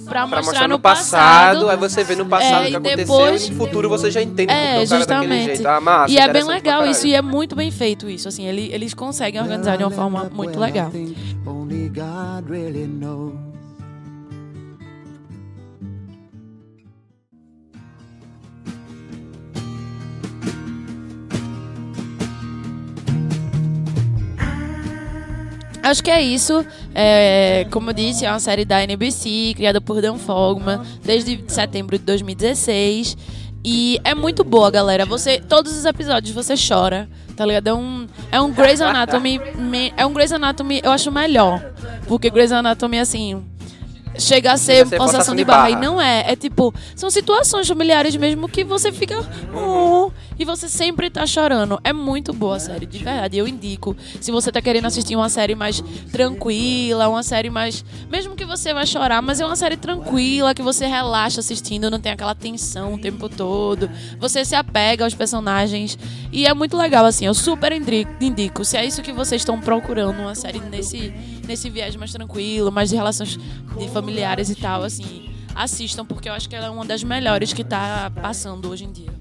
pra, 0.06 0.28
Pra 0.28 0.42
mostrar, 0.42 0.68
no 0.68 0.80
passado, 0.80 1.60
passado. 1.60 1.70
aí 1.70 1.78
você 1.78 2.04
vê 2.04 2.16
no 2.16 2.26
passado 2.26 2.64
É, 2.64 2.68
o 2.68 2.70
que 2.72 2.76
aconteceu 2.76 2.98
depois- 2.98 3.48
e 3.48 3.52
no 3.52 3.58
futuro 3.58 3.90
você 3.90 4.10
já 4.12 4.22
entende 4.22 4.52
É, 4.52 4.56
o 4.56 4.58
cara 4.58 4.72
é 4.72 4.76
daquele 4.86 4.98
justamente. 5.00 5.46
jeito. 5.46 5.68
Ah, 5.68 5.80
massa, 5.82 6.14
e 6.14 6.18
é 6.18 6.28
bem 6.32 6.44
legal 6.44 6.86
isso, 6.86 7.06
e 7.08 7.14
é 7.14 7.22
muito 7.22 7.56
bem 7.56 7.70
feito 7.72 8.10
isso. 8.10 8.28
Assim, 8.28 8.46
ele- 8.46 8.70
eles 8.74 8.94
conseguem 8.94 9.42
organizar 9.42 9.78
de 9.78 9.84
uma 9.84 9.92
forma 9.92 10.30
muito 10.34 10.60
legal. 10.60 10.92
Acho 25.84 26.02
que 26.04 26.10
é 26.10 26.22
isso. 26.22 26.66
É, 26.96 27.68
como 27.70 27.90
eu 27.90 27.94
disse, 27.94 28.26
é 28.26 28.30
uma 28.30 28.40
série 28.40 28.64
da 28.64 28.82
NBC, 28.82 29.54
criada 29.56 29.82
por 29.82 30.02
Dan 30.02 30.18
Fogman, 30.18 30.80
desde 31.04 31.44
setembro 31.48 31.98
de 31.98 32.06
2016. 32.06 33.18
E 33.66 34.00
é 34.04 34.16
muito 34.16 34.44
boa, 34.44 34.72
galera. 34.72 35.06
Você, 35.06 35.40
todos 35.40 35.78
os 35.78 35.86
episódios 35.86 36.34
você 36.34 36.56
chora, 36.56 37.08
tá 37.36 37.46
ligado? 37.46 37.68
É 37.68 37.74
um, 37.74 38.08
é 38.32 38.42
um 38.42 38.52
Grey's 38.52 38.82
Anatomy, 38.82 39.40
é 39.96 40.06
um 40.06 40.14
Grey's 40.14 40.32
Anatomy, 40.32 40.82
eu 40.84 40.92
acho 40.92 41.12
melhor, 41.12 41.62
porque 42.08 42.30
Grey's 42.30 42.52
Anatomy 42.52 43.00
assim 43.00 43.44
chega 44.18 44.52
a 44.52 44.58
ser 44.58 44.86
ser 44.88 45.36
de 45.36 45.44
barra. 45.46 45.70
E 45.72 45.76
não 45.76 46.00
é. 46.02 46.32
É 46.32 46.36
tipo, 46.36 46.74
são 46.96 47.10
situações 47.10 47.68
familiares 47.68 48.16
mesmo 48.16 48.48
que 48.48 48.64
você 48.64 48.92
fica. 48.92 49.16
"Oh", 49.56 50.12
e 50.38 50.46
você 50.46 50.68
sempre 50.70 51.10
tá 51.10 51.26
chorando. 51.26 51.80
É 51.84 51.92
muito 51.94 52.34
boa 52.34 52.56
a 52.56 52.60
série, 52.60 52.86
de 52.86 52.98
verdade. 53.00 53.38
Eu 53.38 53.48
indico. 53.48 53.96
Se 54.22 54.32
você 54.32 54.52
tá 54.52 54.62
querendo 54.62 54.86
assistir 54.86 55.16
uma 55.16 55.30
série 55.30 55.56
mais 55.56 55.82
tranquila, 56.12 57.08
uma 57.10 57.24
série 57.24 57.50
mais. 57.50 57.84
Mesmo 58.10 58.36
que 58.36 58.46
você 58.46 58.74
vai 58.74 58.86
chorar, 58.86 59.22
mas 59.22 59.40
é 59.40 59.46
uma 59.46 59.56
série 59.56 59.78
tranquila, 59.78 60.54
que 60.54 60.62
você 60.62 60.88
relaxa 60.88 61.40
assistindo, 61.40 61.90
não 61.92 62.00
tem 62.00 62.12
aquela 62.12 62.34
tensão 62.34 62.94
o 62.94 62.98
tempo 62.98 63.28
todo. 63.30 63.90
Você 64.20 64.44
se 64.46 64.56
apega 64.56 65.04
aos 65.04 65.14
personagens. 65.14 65.98
E 66.32 66.46
é 66.46 66.54
muito 66.54 66.78
legal, 66.78 67.06
assim. 67.06 67.26
Eu 67.26 67.34
super 67.34 67.72
indi- 67.72 68.08
indico. 68.22 68.64
Se 68.66 68.78
é 68.78 68.86
isso 68.86 69.02
que 69.02 69.12
vocês 69.12 69.42
estão 69.42 69.60
procurando, 69.60 70.20
uma 70.20 70.36
série 70.36 70.60
nesse, 70.60 71.14
nesse 71.48 71.70
viés 71.70 71.96
mais 71.96 72.12
tranquilo, 72.12 72.72
mais 72.72 72.90
de 72.90 72.96
relações 72.96 73.38
de 73.78 73.90
familiares 73.90 74.50
e 74.50 74.56
tal, 74.56 74.84
assim, 74.84 75.30
assistam, 75.56 76.06
porque 76.06 76.30
eu 76.30 76.34
acho 76.34 76.48
que 76.50 76.56
ela 76.56 76.68
é 76.68 76.70
uma 76.70 76.86
das 76.86 77.04
melhores 77.04 77.54
que 77.54 77.64
tá 77.64 78.12
passando 78.22 78.70
hoje 78.70 78.86
em 78.86 78.92
dia. 78.92 79.14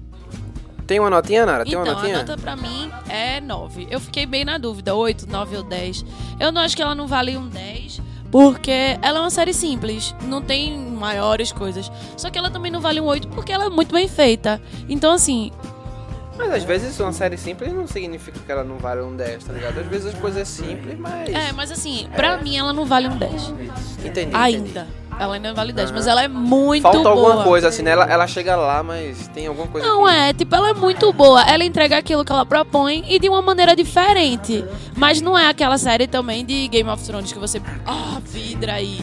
Tem 0.93 0.99
uma 0.99 1.09
notinha, 1.09 1.43
Nara? 1.43 1.65
Tem 1.65 1.75
uma 1.75 1.81
Então, 1.81 1.93
a 1.93 1.95
notinha? 2.01 2.17
nota 2.19 2.37
pra 2.37 2.55
mim 2.55 2.91
é 3.09 3.41
9. 3.41 3.87
Eu 3.89 3.99
fiquei 3.99 4.27
bem 4.27 4.45
na 4.45 4.59
dúvida, 4.59 4.93
8, 4.93 5.25
9 5.27 5.57
ou 5.57 5.63
10. 5.63 6.05
Eu 6.39 6.51
não 6.51 6.61
acho 6.61 6.75
que 6.75 6.83
ela 6.83 6.93
não 6.93 7.07
vale 7.07 7.35
um 7.35 7.47
10, 7.49 7.99
porque 8.29 8.95
ela 9.01 9.17
é 9.17 9.21
uma 9.21 9.31
série 9.31 9.55
simples, 9.55 10.13
não 10.21 10.39
tem 10.39 10.77
maiores 10.77 11.51
coisas. 11.51 11.91
Só 12.15 12.29
que 12.29 12.37
ela 12.37 12.51
também 12.51 12.71
não 12.71 12.79
vale 12.79 13.01
um 13.01 13.05
8 13.05 13.27
porque 13.29 13.51
ela 13.51 13.65
é 13.65 13.69
muito 13.69 13.91
bem 13.91 14.07
feita. 14.07 14.61
Então, 14.87 15.11
assim, 15.11 15.51
Mas 16.37 16.51
às 16.51 16.63
vezes 16.63 16.99
uma 16.99 17.11
série 17.11 17.37
simples 17.37 17.71
não 17.73 17.85
significa 17.85 18.39
que 18.39 18.51
ela 18.51 18.63
não 18.63 18.77
vale 18.77 19.01
um 19.01 19.15
10, 19.15 19.43
tá 19.43 19.53
ligado? 19.53 19.79
Às 19.79 19.85
vezes 19.87 20.07
as 20.13 20.19
coisas 20.19 20.41
é 20.41 20.45
simples, 20.45 20.97
mas. 20.97 21.29
é, 21.29 21.51
mas 21.51 21.71
assim, 21.71 22.07
pra 22.15 22.37
mim 22.37 22.57
ela 22.57 22.73
não 22.73 22.85
vale 22.85 23.07
um 23.07 23.17
10. 23.17 23.49
Entendi. 23.49 23.71
entendi. 24.05 24.35
Ainda. 24.35 24.87
Ela 25.19 25.35
ainda 25.35 25.49
não 25.49 25.55
vale 25.55 25.71
10, 25.71 25.91
mas 25.91 26.07
ela 26.07 26.23
é 26.23 26.27
muito 26.27 26.81
Falta 26.81 26.97
boa. 26.97 27.09
alguma 27.11 27.43
coisa, 27.43 27.67
assim, 27.67 27.83
né? 27.83 27.91
Ela, 27.91 28.05
ela 28.05 28.25
chega 28.25 28.55
lá, 28.55 28.81
mas 28.81 29.27
tem 29.27 29.45
alguma 29.45 29.67
coisa. 29.67 29.87
Não 29.87 30.05
que- 30.05 30.11
é, 30.11 30.33
tipo, 30.33 30.55
ela 30.55 30.69
é 30.69 30.73
muito 30.73 31.13
boa. 31.13 31.43
Ela 31.43 31.63
entrega 31.63 31.97
aquilo 31.97 32.25
que 32.25 32.31
ela 32.31 32.43
propõe 32.45 33.03
e 33.07 33.19
de 33.19 33.29
uma 33.29 33.41
maneira 33.41 33.75
diferente. 33.75 34.65
Mas 34.95 35.21
não 35.21 35.37
é 35.37 35.47
aquela 35.47 35.77
série 35.77 36.07
também 36.07 36.43
de 36.43 36.67
Game 36.67 36.89
of 36.89 37.03
Thrones 37.05 37.31
que 37.31 37.37
você, 37.37 37.61
ah, 37.85 38.19
vidra 38.25 38.73
aí. 38.73 39.01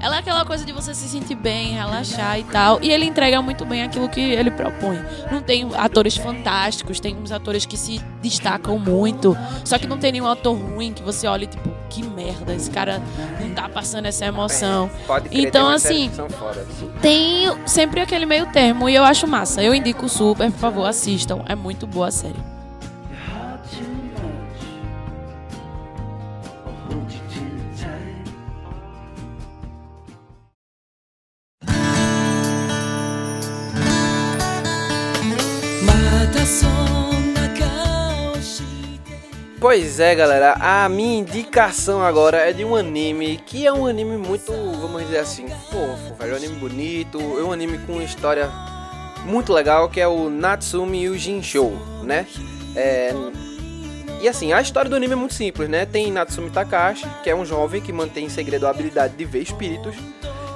Ela 0.00 0.16
é 0.16 0.18
aquela 0.18 0.44
coisa 0.44 0.64
de 0.64 0.72
você 0.72 0.94
se 0.94 1.08
sentir 1.08 1.34
bem, 1.34 1.72
relaxar 1.74 2.38
e 2.38 2.44
tal. 2.44 2.78
E 2.82 2.90
ele 2.90 3.06
entrega 3.06 3.40
muito 3.40 3.64
bem 3.64 3.82
aquilo 3.82 4.08
que 4.08 4.20
ele 4.20 4.50
propõe. 4.50 4.98
Não 5.32 5.40
tem 5.42 5.68
atores 5.74 6.16
fantásticos, 6.16 7.00
tem 7.00 7.16
uns 7.16 7.32
atores 7.32 7.64
que 7.64 7.76
se 7.76 7.98
destacam 8.20 8.78
muito. 8.78 9.36
Só 9.64 9.78
que 9.78 9.86
não 9.86 9.98
tem 9.98 10.12
nenhum 10.12 10.26
ator 10.26 10.54
ruim 10.56 10.92
que 10.92 11.02
você 11.02 11.26
olhe, 11.26 11.46
tipo, 11.46 11.70
que 11.88 12.02
merda, 12.04 12.54
esse 12.54 12.70
cara 12.70 13.00
não 13.40 13.50
tá 13.54 13.68
passando 13.68 14.06
essa 14.06 14.26
emoção. 14.26 14.90
Pode 15.06 15.28
crer, 15.30 15.46
Então, 15.46 15.68
assim, 15.68 16.10
fodas. 16.10 16.66
tem 17.00 17.46
sempre 17.66 18.00
aquele 18.00 18.26
meio 18.26 18.46
termo 18.46 18.88
e 18.88 18.94
eu 18.94 19.02
acho 19.04 19.26
massa. 19.26 19.62
Eu 19.62 19.74
indico 19.74 20.08
super, 20.08 20.50
por 20.52 20.58
favor, 20.58 20.86
assistam. 20.86 21.42
É 21.46 21.54
muito 21.54 21.86
boa 21.86 22.08
a 22.08 22.10
série. 22.10 22.55
Pois 39.68 39.98
é, 39.98 40.14
galera, 40.14 40.52
a 40.60 40.88
minha 40.88 41.18
indicação 41.18 42.00
agora 42.00 42.36
é 42.36 42.52
de 42.52 42.64
um 42.64 42.76
anime 42.76 43.36
que 43.36 43.66
é 43.66 43.72
um 43.72 43.84
anime 43.84 44.16
muito, 44.16 44.52
vamos 44.80 45.02
dizer 45.02 45.18
assim, 45.18 45.48
fofo, 45.48 46.14
velho. 46.16 46.34
Um 46.34 46.36
anime 46.36 46.54
bonito, 46.54 47.18
é 47.18 47.42
um 47.42 47.50
anime 47.50 47.78
com 47.78 47.94
uma 47.94 48.04
história 48.04 48.48
muito 49.24 49.52
legal 49.52 49.88
que 49.88 50.00
é 50.00 50.06
o 50.06 50.30
Natsumi 50.30 51.06
Yujinshou, 51.06 51.72
né? 52.04 52.28
É, 52.76 53.12
E 54.22 54.28
assim, 54.28 54.52
a 54.52 54.60
história 54.60 54.88
do 54.88 54.94
anime 54.94 55.14
é 55.14 55.16
muito 55.16 55.34
simples, 55.34 55.68
né? 55.68 55.84
Tem 55.84 56.12
Natsumi 56.12 56.48
Takashi, 56.48 57.04
que 57.24 57.28
é 57.28 57.34
um 57.34 57.44
jovem 57.44 57.80
que 57.80 57.92
mantém 57.92 58.26
em 58.26 58.30
segredo 58.30 58.68
a 58.68 58.70
habilidade 58.70 59.16
de 59.16 59.24
ver 59.24 59.42
espíritos, 59.42 59.96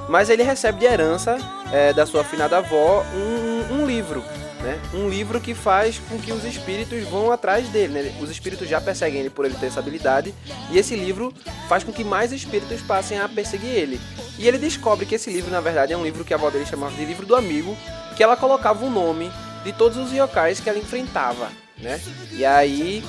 mas 0.07 0.29
ele 0.29 0.41
recebe 0.41 0.79
de 0.79 0.85
herança 0.85 1.37
é, 1.73 1.91
da 1.91 2.05
sua 2.05 2.21
afinada 2.21 2.59
avó 2.59 3.03
um, 3.13 3.75
um 3.75 3.85
livro, 3.85 4.23
né? 4.61 4.79
Um 4.93 5.09
livro 5.09 5.39
que 5.39 5.53
faz 5.53 5.99
com 6.09 6.17
que 6.17 6.31
os 6.31 6.43
espíritos 6.43 7.03
vão 7.07 7.31
atrás 7.31 7.67
dele, 7.69 7.93
né? 7.93 8.15
Os 8.21 8.29
espíritos 8.29 8.67
já 8.67 8.79
perseguem 8.79 9.21
ele 9.21 9.29
por 9.29 9.45
ele 9.45 9.55
ter 9.55 9.67
essa 9.67 9.79
habilidade, 9.79 10.33
e 10.69 10.77
esse 10.77 10.95
livro 10.95 11.33
faz 11.67 11.83
com 11.83 11.91
que 11.91 12.03
mais 12.03 12.31
espíritos 12.31 12.81
passem 12.81 13.19
a 13.19 13.27
perseguir 13.27 13.69
ele. 13.69 13.99
E 14.37 14.47
ele 14.47 14.57
descobre 14.57 15.05
que 15.05 15.15
esse 15.15 15.29
livro, 15.29 15.51
na 15.51 15.61
verdade, 15.61 15.93
é 15.93 15.97
um 15.97 16.03
livro 16.03 16.23
que 16.23 16.33
a 16.33 16.37
avó 16.37 16.49
dele 16.49 16.65
chamava 16.65 16.95
de 16.95 17.05
livro 17.05 17.25
do 17.25 17.35
amigo, 17.35 17.75
que 18.15 18.23
ela 18.23 18.37
colocava 18.37 18.85
o 18.85 18.89
nome 18.89 19.31
de 19.63 19.73
todos 19.73 19.97
os 19.97 20.11
yokais 20.11 20.59
que 20.59 20.69
ela 20.69 20.79
enfrentava, 20.79 21.49
né? 21.77 21.99
E 22.31 22.45
aí 22.45 23.03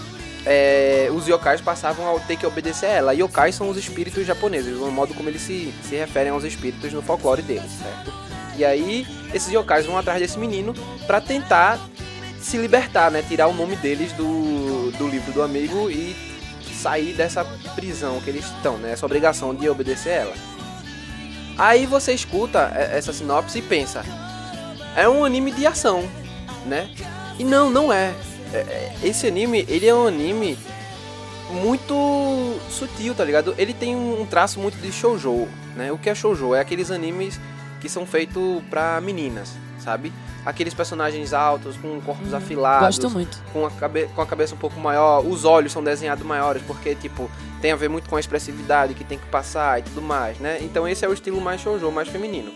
é, 0.44 1.09
os 1.12 1.26
yokais 1.26 1.61
passavam 1.61 2.16
a 2.16 2.21
ter 2.21 2.37
que 2.37 2.47
obedecer 2.47 2.87
a 2.87 2.90
ela. 2.90 3.14
Yokais 3.14 3.54
são 3.54 3.68
os 3.68 3.76
espíritos 3.76 4.26
japoneses, 4.26 4.76
o 4.78 4.90
modo 4.90 5.14
como 5.14 5.28
eles 5.28 5.42
se, 5.42 5.73
se 5.82 5.97
referem 5.97 6.32
aos 6.32 6.44
espíritos 6.44 6.92
no 6.92 7.02
folclore 7.02 7.42
deles, 7.42 7.71
certo? 7.71 8.12
E 8.56 8.64
aí 8.64 9.06
esses 9.34 9.52
yokais 9.52 9.86
vão 9.86 9.96
atrás 9.96 10.20
desse 10.20 10.38
menino 10.38 10.74
pra 11.06 11.20
tentar 11.20 11.78
se 12.40 12.56
libertar, 12.56 13.10
né? 13.10 13.22
Tirar 13.22 13.46
o 13.46 13.54
nome 13.54 13.76
deles 13.76 14.12
do, 14.12 14.90
do 14.92 15.08
livro 15.08 15.32
do 15.32 15.42
amigo 15.42 15.90
e 15.90 16.16
sair 16.74 17.12
dessa 17.12 17.44
prisão 17.74 18.20
que 18.20 18.30
eles 18.30 18.44
estão, 18.44 18.76
né? 18.76 18.92
Essa 18.92 19.06
obrigação 19.06 19.54
de 19.54 19.68
obedecer 19.68 20.10
ela. 20.10 20.34
Aí 21.56 21.86
você 21.86 22.12
escuta 22.12 22.72
essa 22.74 23.12
sinopse 23.12 23.58
e 23.58 23.62
pensa, 23.62 24.02
é 24.96 25.08
um 25.08 25.24
anime 25.24 25.52
de 25.52 25.66
ação, 25.66 26.08
né? 26.66 26.90
E 27.38 27.44
não, 27.44 27.70
não 27.70 27.92
é. 27.92 28.14
É, 28.52 28.58
é, 28.58 28.92
Esse 29.02 29.26
anime, 29.26 29.64
ele 29.68 29.86
é 29.86 29.94
um 29.94 30.06
anime 30.06 30.58
muito 31.50 32.56
sutil, 32.70 33.14
tá 33.14 33.24
ligado? 33.24 33.54
Ele 33.58 33.74
tem 33.74 33.94
um 33.94 34.26
traço 34.26 34.58
muito 34.58 34.76
de 34.78 34.90
shoujo, 34.90 35.46
né? 35.76 35.92
O 35.92 35.98
que 35.98 36.10
é 36.10 36.14
shoujo? 36.14 36.54
É 36.54 36.60
aqueles 36.60 36.90
animes 36.90 37.38
que 37.82 37.88
são 37.88 38.06
feitos 38.06 38.62
pra 38.70 39.00
meninas, 39.00 39.52
sabe? 39.80 40.12
Aqueles 40.46 40.72
personagens 40.72 41.32
altos, 41.32 41.76
com 41.76 42.00
corpos 42.00 42.32
afilados, 42.32 42.96
Gosto 42.96 43.10
muito. 43.10 43.42
com 43.52 43.66
a, 43.66 43.70
cabe 43.72 44.06
com 44.14 44.22
a 44.22 44.26
cabeça 44.26 44.54
um 44.54 44.58
pouco 44.58 44.78
maior, 44.78 45.26
os 45.26 45.44
olhos 45.44 45.72
são 45.72 45.82
desenhados 45.82 46.24
maiores, 46.24 46.62
porque, 46.62 46.94
tipo, 46.94 47.28
tem 47.60 47.72
a 47.72 47.76
ver 47.76 47.88
muito 47.88 48.08
com 48.08 48.14
a 48.14 48.20
expressividade 48.20 48.94
que 48.94 49.02
tem 49.02 49.18
que 49.18 49.26
passar 49.26 49.80
e 49.80 49.82
tudo 49.82 50.00
mais, 50.00 50.38
né? 50.38 50.58
Então 50.60 50.86
esse 50.86 51.04
é 51.04 51.08
o 51.08 51.12
estilo 51.12 51.40
mais 51.40 51.60
shoujo, 51.60 51.90
mais 51.90 52.06
feminino. 52.08 52.52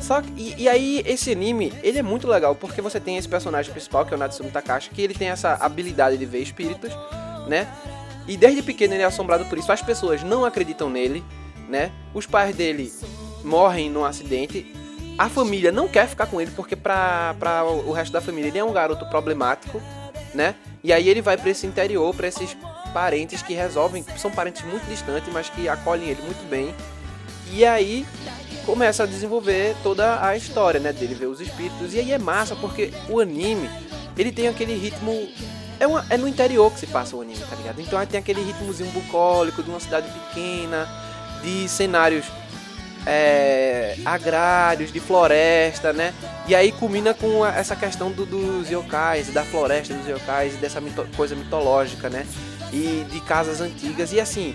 Só 0.00 0.20
que, 0.20 0.32
e, 0.36 0.62
e 0.62 0.68
aí, 0.68 1.02
esse 1.06 1.30
anime, 1.30 1.72
ele 1.82 1.98
é 1.98 2.02
muito 2.02 2.26
legal, 2.26 2.56
porque 2.56 2.82
você 2.82 2.98
tem 2.98 3.18
esse 3.18 3.28
personagem 3.28 3.70
principal, 3.70 4.04
que 4.04 4.12
é 4.12 4.16
o 4.16 4.18
Natsumi 4.18 4.50
Takashi, 4.50 4.90
que 4.90 5.00
ele 5.00 5.14
tem 5.14 5.28
essa 5.28 5.54
habilidade 5.54 6.16
de 6.18 6.26
ver 6.26 6.40
espíritos, 6.40 6.90
né? 7.46 7.68
E 8.26 8.36
desde 8.36 8.62
pequeno 8.62 8.94
ele 8.94 9.02
é 9.02 9.06
assombrado 9.06 9.44
por 9.44 9.58
isso. 9.58 9.70
As 9.70 9.82
pessoas 9.82 10.24
não 10.24 10.44
acreditam 10.44 10.90
nele, 10.90 11.22
né? 11.68 11.92
Os 12.12 12.26
pais 12.26 12.54
dele 12.56 12.92
morrem 13.44 13.90
num 13.90 14.04
acidente. 14.04 14.66
A 15.18 15.28
família 15.28 15.70
não 15.70 15.86
quer 15.88 16.08
ficar 16.08 16.26
com 16.26 16.40
ele, 16.40 16.50
porque 16.52 16.74
pra 16.74 17.34
o 17.86 17.92
resto 17.92 18.12
da 18.12 18.20
família 18.20 18.48
ele 18.48 18.58
é 18.58 18.64
um 18.64 18.72
garoto 18.72 19.04
problemático, 19.06 19.80
né? 20.34 20.54
E 20.82 20.92
aí 20.92 21.08
ele 21.08 21.20
vai 21.20 21.36
pra 21.36 21.50
esse 21.50 21.66
interior, 21.66 22.14
pra 22.14 22.26
esses 22.26 22.56
parentes 22.94 23.42
que 23.42 23.52
resolvem, 23.52 24.04
são 24.16 24.30
parentes 24.30 24.64
muito 24.64 24.84
distantes, 24.88 25.30
mas 25.32 25.50
que 25.50 25.68
acolhem 25.68 26.08
ele 26.08 26.22
muito 26.22 26.48
bem. 26.48 26.74
E 27.52 27.66
aí 27.66 28.06
começa 28.64 29.02
a 29.02 29.06
desenvolver 29.06 29.76
toda 29.82 30.24
a 30.24 30.36
história, 30.36 30.80
né, 30.80 30.92
dele 30.92 31.14
ver 31.14 31.26
os 31.26 31.40
espíritos. 31.40 31.92
E 31.94 31.98
aí 31.98 32.12
é 32.12 32.18
massa 32.18 32.56
porque 32.56 32.92
o 33.08 33.20
anime, 33.20 33.68
ele 34.16 34.32
tem 34.32 34.48
aquele 34.48 34.74
ritmo 34.74 35.28
é, 35.78 35.86
uma- 35.86 36.04
é 36.10 36.16
no 36.18 36.28
interior 36.28 36.70
que 36.70 36.78
se 36.80 36.86
passa 36.86 37.16
o 37.16 37.22
anime, 37.22 37.40
tá 37.48 37.56
ligado? 37.56 37.80
Então 37.80 37.98
aí 37.98 38.06
tem 38.06 38.20
aquele 38.20 38.42
ritmozinho 38.42 38.90
bucólico 38.90 39.62
de 39.62 39.70
uma 39.70 39.80
cidade 39.80 40.06
pequena, 40.10 40.86
de 41.42 41.66
cenários 41.68 42.26
é, 43.06 43.96
agrários, 44.04 44.92
de 44.92 45.00
floresta, 45.00 45.92
né? 45.92 46.12
E 46.46 46.54
aí 46.54 46.72
culmina 46.72 47.14
com 47.14 47.44
essa 47.46 47.74
questão 47.76 48.10
do- 48.10 48.26
dos 48.26 48.70
yokais, 48.70 49.28
da 49.32 49.44
floresta 49.44 49.94
dos 49.94 50.06
yokais, 50.08 50.56
dessa 50.56 50.80
mito- 50.80 51.06
coisa 51.16 51.34
mitológica, 51.34 52.08
né? 52.10 52.26
E 52.72 53.04
de 53.10 53.20
casas 53.20 53.60
antigas. 53.60 54.12
E 54.12 54.20
assim, 54.20 54.54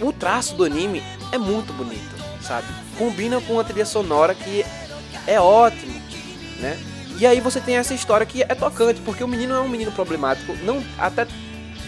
o 0.00 0.12
traço 0.12 0.54
do 0.54 0.64
anime 0.64 1.02
é 1.32 1.38
muito 1.38 1.72
bonito, 1.72 2.14
sabe? 2.40 2.66
Combina 2.98 3.40
com 3.40 3.58
a 3.58 3.64
trilha 3.64 3.86
sonora 3.86 4.34
que 4.34 4.64
é 5.26 5.40
ótimo, 5.40 6.00
né? 6.60 6.78
E 7.18 7.26
aí 7.26 7.40
você 7.40 7.60
tem 7.60 7.76
essa 7.76 7.94
história 7.94 8.24
que 8.26 8.42
é 8.42 8.54
tocante, 8.54 9.00
porque 9.02 9.22
o 9.22 9.28
menino 9.28 9.54
é 9.54 9.60
um 9.60 9.68
menino 9.68 9.92
problemático, 9.92 10.56
não 10.64 10.82
até 10.98 11.26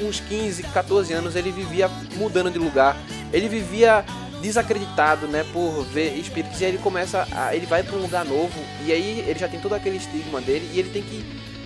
uns 0.01 0.21
15, 0.21 0.63
14 0.65 1.13
anos, 1.13 1.35
ele 1.37 1.51
vivia 1.51 1.89
mudando 2.17 2.51
de 2.51 2.59
lugar. 2.59 2.97
Ele 3.33 3.49
vivia 3.49 4.05
desacreditado, 4.45 5.27
né, 5.27 5.43
por 5.55 5.85
ver 5.85 6.19
espíritos. 6.19 6.61
E 6.61 6.67
aí 6.67 6.73
ele 6.73 6.79
começa, 6.79 7.27
a, 7.33 7.57
ele 7.57 7.65
vai 7.65 7.83
para 7.83 7.97
um 7.97 8.03
lugar 8.03 8.27
novo 8.27 8.53
e 8.85 8.93
aí 8.93 9.25
ele 9.27 9.39
já 9.39 9.49
tem 9.49 9.59
todo 9.59 9.75
aquele 9.75 9.97
estigma 9.97 10.39
dele 10.39 10.69
e 10.75 10.79
ele 10.79 10.91
tem 10.91 11.03
que 11.03 11.25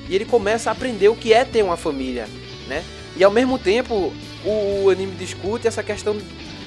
e 0.09 0.15
ele 0.15 0.25
começa 0.25 0.71
a 0.71 0.73
aprender 0.73 1.09
o 1.09 1.17
que 1.17 1.35
é 1.35 1.45
ter 1.45 1.63
uma 1.63 1.77
família, 1.77 2.27
né? 2.67 2.83
E 3.15 3.23
ao 3.23 3.31
mesmo 3.31 3.59
tempo, 3.59 4.11
o 4.43 4.89
anime 4.89 5.15
discute 5.17 5.67
essa 5.67 5.83
questão 5.83 6.17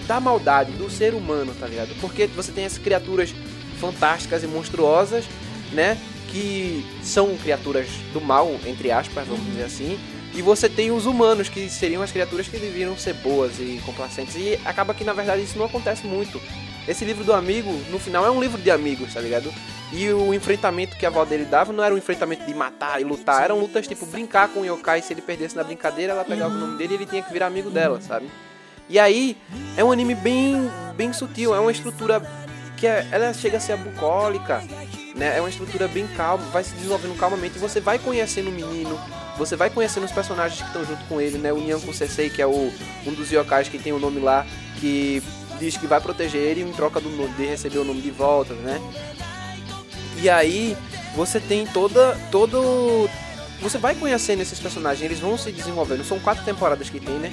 da 0.05 0.19
maldade 0.19 0.73
do 0.73 0.89
ser 0.91 1.15
humano, 1.15 1.51
tá 1.59 1.65
ligado? 1.65 1.89
Porque 1.99 2.27
você 2.27 2.51
tem 2.51 2.65
essas 2.65 2.77
criaturas 2.77 3.33
fantásticas 3.79 4.43
e 4.43 4.47
monstruosas, 4.47 5.25
né? 5.71 5.97
Que 6.29 6.85
são 7.01 7.35
criaturas 7.37 7.87
do 8.13 8.21
mal, 8.21 8.59
entre 8.67 8.91
aspas, 8.91 9.27
vamos 9.27 9.45
dizer 9.45 9.63
assim. 9.63 9.97
E 10.33 10.41
você 10.41 10.69
tem 10.69 10.91
os 10.91 11.05
humanos, 11.05 11.49
que 11.49 11.69
seriam 11.69 12.01
as 12.01 12.11
criaturas 12.11 12.47
que 12.47 12.57
deveriam 12.57 12.97
ser 12.97 13.13
boas 13.15 13.59
e 13.59 13.81
complacentes. 13.85 14.35
E 14.35 14.57
acaba 14.63 14.93
que, 14.93 15.03
na 15.03 15.13
verdade, 15.13 15.43
isso 15.43 15.57
não 15.57 15.65
acontece 15.65 16.07
muito. 16.07 16.41
Esse 16.87 17.03
livro 17.03 17.23
do 17.23 17.33
amigo, 17.33 17.69
no 17.89 17.99
final, 17.99 18.25
é 18.25 18.31
um 18.31 18.39
livro 18.39 18.59
de 18.59 18.71
amigos, 18.71 19.13
tá 19.13 19.19
ligado? 19.19 19.53
E 19.91 20.09
o 20.09 20.33
enfrentamento 20.33 20.95
que 20.95 21.05
a 21.05 21.09
avó 21.09 21.25
dele 21.25 21.43
dava 21.43 21.73
não 21.73 21.83
era 21.83 21.93
um 21.93 21.97
enfrentamento 21.97 22.45
de 22.45 22.53
matar 22.53 23.01
e 23.01 23.03
lutar, 23.03 23.43
eram 23.43 23.59
lutas 23.59 23.87
tipo 23.87 24.05
brincar 24.05 24.47
com 24.47 24.61
o 24.61 24.65
yokai. 24.65 25.01
Se 25.01 25.13
ele 25.13 25.21
perdesse 25.21 25.55
na 25.55 25.63
brincadeira, 25.63 26.13
ela 26.13 26.23
pegava 26.23 26.53
o 26.53 26.57
nome 26.57 26.77
dele 26.77 26.93
e 26.93 26.95
ele 26.97 27.05
tinha 27.05 27.21
que 27.21 27.31
virar 27.31 27.47
amigo 27.47 27.69
dela, 27.69 27.99
sabe? 27.99 28.29
E 28.89 28.97
aí, 28.97 29.37
é 29.75 29.83
um 29.83 29.91
anime 29.91 30.15
bem, 30.15 30.71
bem 30.95 31.11
sutil, 31.11 31.53
é 31.53 31.59
uma 31.59 31.71
estrutura 31.71 32.21
que 32.77 32.87
é, 32.87 33.05
ela 33.11 33.33
chega 33.33 33.57
a 33.57 33.59
ser 33.59 33.77
bucólica, 33.77 34.63
né? 35.15 35.37
É 35.37 35.39
uma 35.39 35.49
estrutura 35.49 35.87
bem 35.87 36.07
calma, 36.07 36.43
vai 36.45 36.63
se 36.63 36.73
desenvolvendo 36.73 37.17
calmamente 37.17 37.57
e 37.57 37.59
você 37.59 37.79
vai 37.79 37.99
conhecendo 37.99 38.49
o 38.49 38.51
menino, 38.51 38.99
você 39.37 39.55
vai 39.55 39.69
conhecendo 39.69 40.05
os 40.05 40.11
personagens 40.11 40.59
que 40.59 40.67
estão 40.67 40.85
junto 40.85 41.03
com 41.05 41.19
ele, 41.19 41.37
né? 41.37 41.51
O 41.51 41.57
Nyanko 41.57 41.93
Sensei, 41.93 42.29
que 42.29 42.41
é 42.41 42.47
o, 42.47 42.71
um 43.05 43.13
dos 43.13 43.31
yokais 43.31 43.67
que 43.67 43.77
tem 43.79 43.93
o 43.93 43.99
nome 43.99 44.19
lá, 44.19 44.45
que 44.79 45.21
diz 45.59 45.77
que 45.77 45.87
vai 45.87 46.01
proteger 46.01 46.41
ele 46.41 46.61
em 46.61 46.71
troca 46.71 46.99
do, 46.99 47.09
de 47.35 47.45
receber 47.45 47.79
o 47.79 47.83
nome 47.83 48.01
de 48.01 48.11
volta, 48.11 48.53
né? 48.53 48.79
E 50.21 50.29
aí 50.29 50.77
você 51.15 51.39
tem 51.39 51.65
toda 51.65 52.17
todo 52.31 53.09
você 53.61 53.77
vai 53.77 53.93
conhecendo 53.93 54.41
esses 54.41 54.59
personagens, 54.59 55.03
eles 55.03 55.19
vão 55.19 55.37
se 55.37 55.51
desenvolvendo. 55.51 56.03
São 56.03 56.19
quatro 56.19 56.43
temporadas 56.43 56.89
que 56.89 56.99
tem, 56.99 57.15
né? 57.19 57.31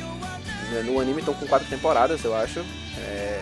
No 0.85 1.01
anime 1.01 1.21
estão 1.21 1.33
com 1.33 1.47
quatro 1.47 1.67
temporadas, 1.69 2.23
eu 2.23 2.37
acho. 2.37 2.61
É... 2.99 3.38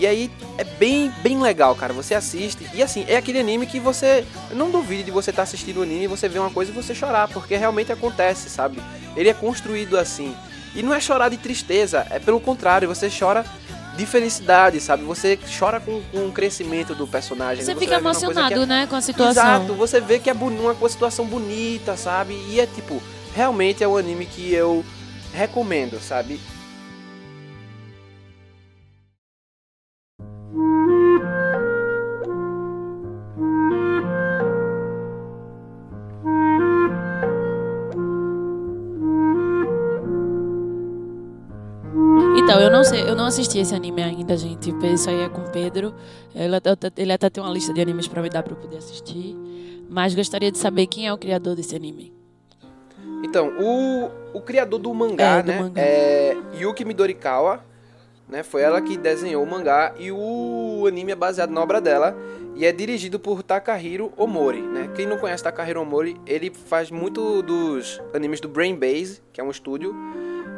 E 0.00 0.06
aí 0.06 0.30
é 0.56 0.64
bem, 0.64 1.12
bem 1.22 1.38
legal, 1.38 1.76
cara. 1.76 1.92
Você 1.92 2.14
assiste. 2.14 2.66
E 2.72 2.82
assim, 2.82 3.04
é 3.06 3.16
aquele 3.16 3.38
anime 3.38 3.66
que 3.66 3.78
você. 3.78 4.24
Não 4.50 4.70
duvide 4.70 5.02
de 5.02 5.10
você 5.10 5.28
estar 5.28 5.42
tá 5.42 5.44
assistindo 5.44 5.80
o 5.80 5.82
anime 5.82 6.04
e 6.04 6.06
você 6.06 6.26
ver 6.26 6.38
uma 6.38 6.50
coisa 6.50 6.72
e 6.72 6.74
você 6.74 6.94
chorar, 6.94 7.28
porque 7.28 7.54
realmente 7.54 7.92
acontece, 7.92 8.48
sabe? 8.48 8.82
Ele 9.14 9.28
é 9.28 9.34
construído 9.34 9.98
assim. 9.98 10.34
E 10.74 10.82
não 10.82 10.94
é 10.94 11.00
chorar 11.00 11.28
de 11.28 11.36
tristeza, 11.36 12.06
é 12.10 12.18
pelo 12.18 12.40
contrário, 12.40 12.88
você 12.88 13.10
chora 13.10 13.44
de 13.94 14.06
felicidade, 14.06 14.80
sabe? 14.80 15.02
Você 15.02 15.38
chora 15.58 15.80
com, 15.80 16.00
com 16.12 16.28
o 16.28 16.32
crescimento 16.32 16.94
do 16.94 17.06
personagem. 17.06 17.62
Você, 17.62 17.74
você 17.74 17.80
fica 17.80 17.96
emocionado, 17.96 18.62
é... 18.62 18.66
né, 18.66 18.86
com 18.86 18.96
a 18.96 19.00
situação. 19.02 19.42
Exato, 19.42 19.74
você 19.74 20.00
vê 20.00 20.18
que 20.18 20.30
é 20.30 20.32
uma, 20.32 20.72
uma 20.72 20.88
situação 20.88 21.26
bonita, 21.26 21.94
sabe? 21.96 22.34
E 22.48 22.58
é 22.58 22.66
tipo, 22.66 23.02
realmente 23.34 23.84
é 23.84 23.88
um 23.88 23.98
anime 23.98 24.24
que 24.24 24.54
eu 24.54 24.82
recomendo, 25.34 26.00
sabe? 26.00 26.40
Assisti 43.30 43.58
esse 43.58 43.74
anime 43.74 44.02
ainda, 44.02 44.36
gente. 44.36 44.74
Isso 44.92 45.08
aí 45.08 45.20
é 45.20 45.28
com 45.28 45.40
o 45.40 45.50
Pedro. 45.50 45.94
Ele 46.34 46.56
até, 46.56 46.76
ele 46.96 47.12
até 47.12 47.30
tem 47.30 47.42
uma 47.42 47.52
lista 47.52 47.72
de 47.72 47.80
animes 47.80 48.06
para 48.06 48.20
me 48.20 48.28
dar 48.28 48.42
para 48.42 48.52
eu 48.52 48.56
poder 48.56 48.76
assistir. 48.76 49.36
Mas 49.88 50.14
gostaria 50.14 50.52
de 50.52 50.58
saber 50.58 50.86
quem 50.86 51.06
é 51.06 51.12
o 51.12 51.18
criador 51.18 51.56
desse 51.56 51.74
anime. 51.74 52.12
Então, 53.24 53.52
o, 53.58 54.10
o 54.34 54.40
criador 54.40 54.78
do 54.78 54.92
mangá, 54.92 55.38
é, 55.38 55.42
do 55.42 55.46
né, 55.46 55.60
mangá. 55.60 55.80
é 55.80 56.36
Yuki 56.58 56.84
Midorikawa, 56.84 57.64
né? 58.28 58.42
Foi 58.42 58.62
ela 58.62 58.80
que 58.80 58.96
desenhou 58.96 59.42
o 59.42 59.46
mangá 59.46 59.94
e 59.98 60.10
o 60.10 60.84
anime 60.86 61.12
é 61.12 61.16
baseado 61.16 61.50
na 61.50 61.60
obra 61.60 61.80
dela 61.80 62.16
e 62.56 62.64
é 62.64 62.72
dirigido 62.72 63.18
por 63.20 63.42
Takahiro 63.42 64.12
Omori, 64.16 64.60
né? 64.60 64.90
Quem 64.94 65.06
não 65.06 65.18
conhece 65.18 65.42
Takahiro 65.42 65.82
Omori, 65.82 66.16
ele 66.26 66.50
faz 66.50 66.90
muito 66.90 67.42
dos 67.42 68.00
animes 68.14 68.40
do 68.40 68.48
Brain 68.48 68.74
Base, 68.74 69.20
que 69.32 69.40
é 69.40 69.44
um 69.44 69.50
estúdio 69.50 69.94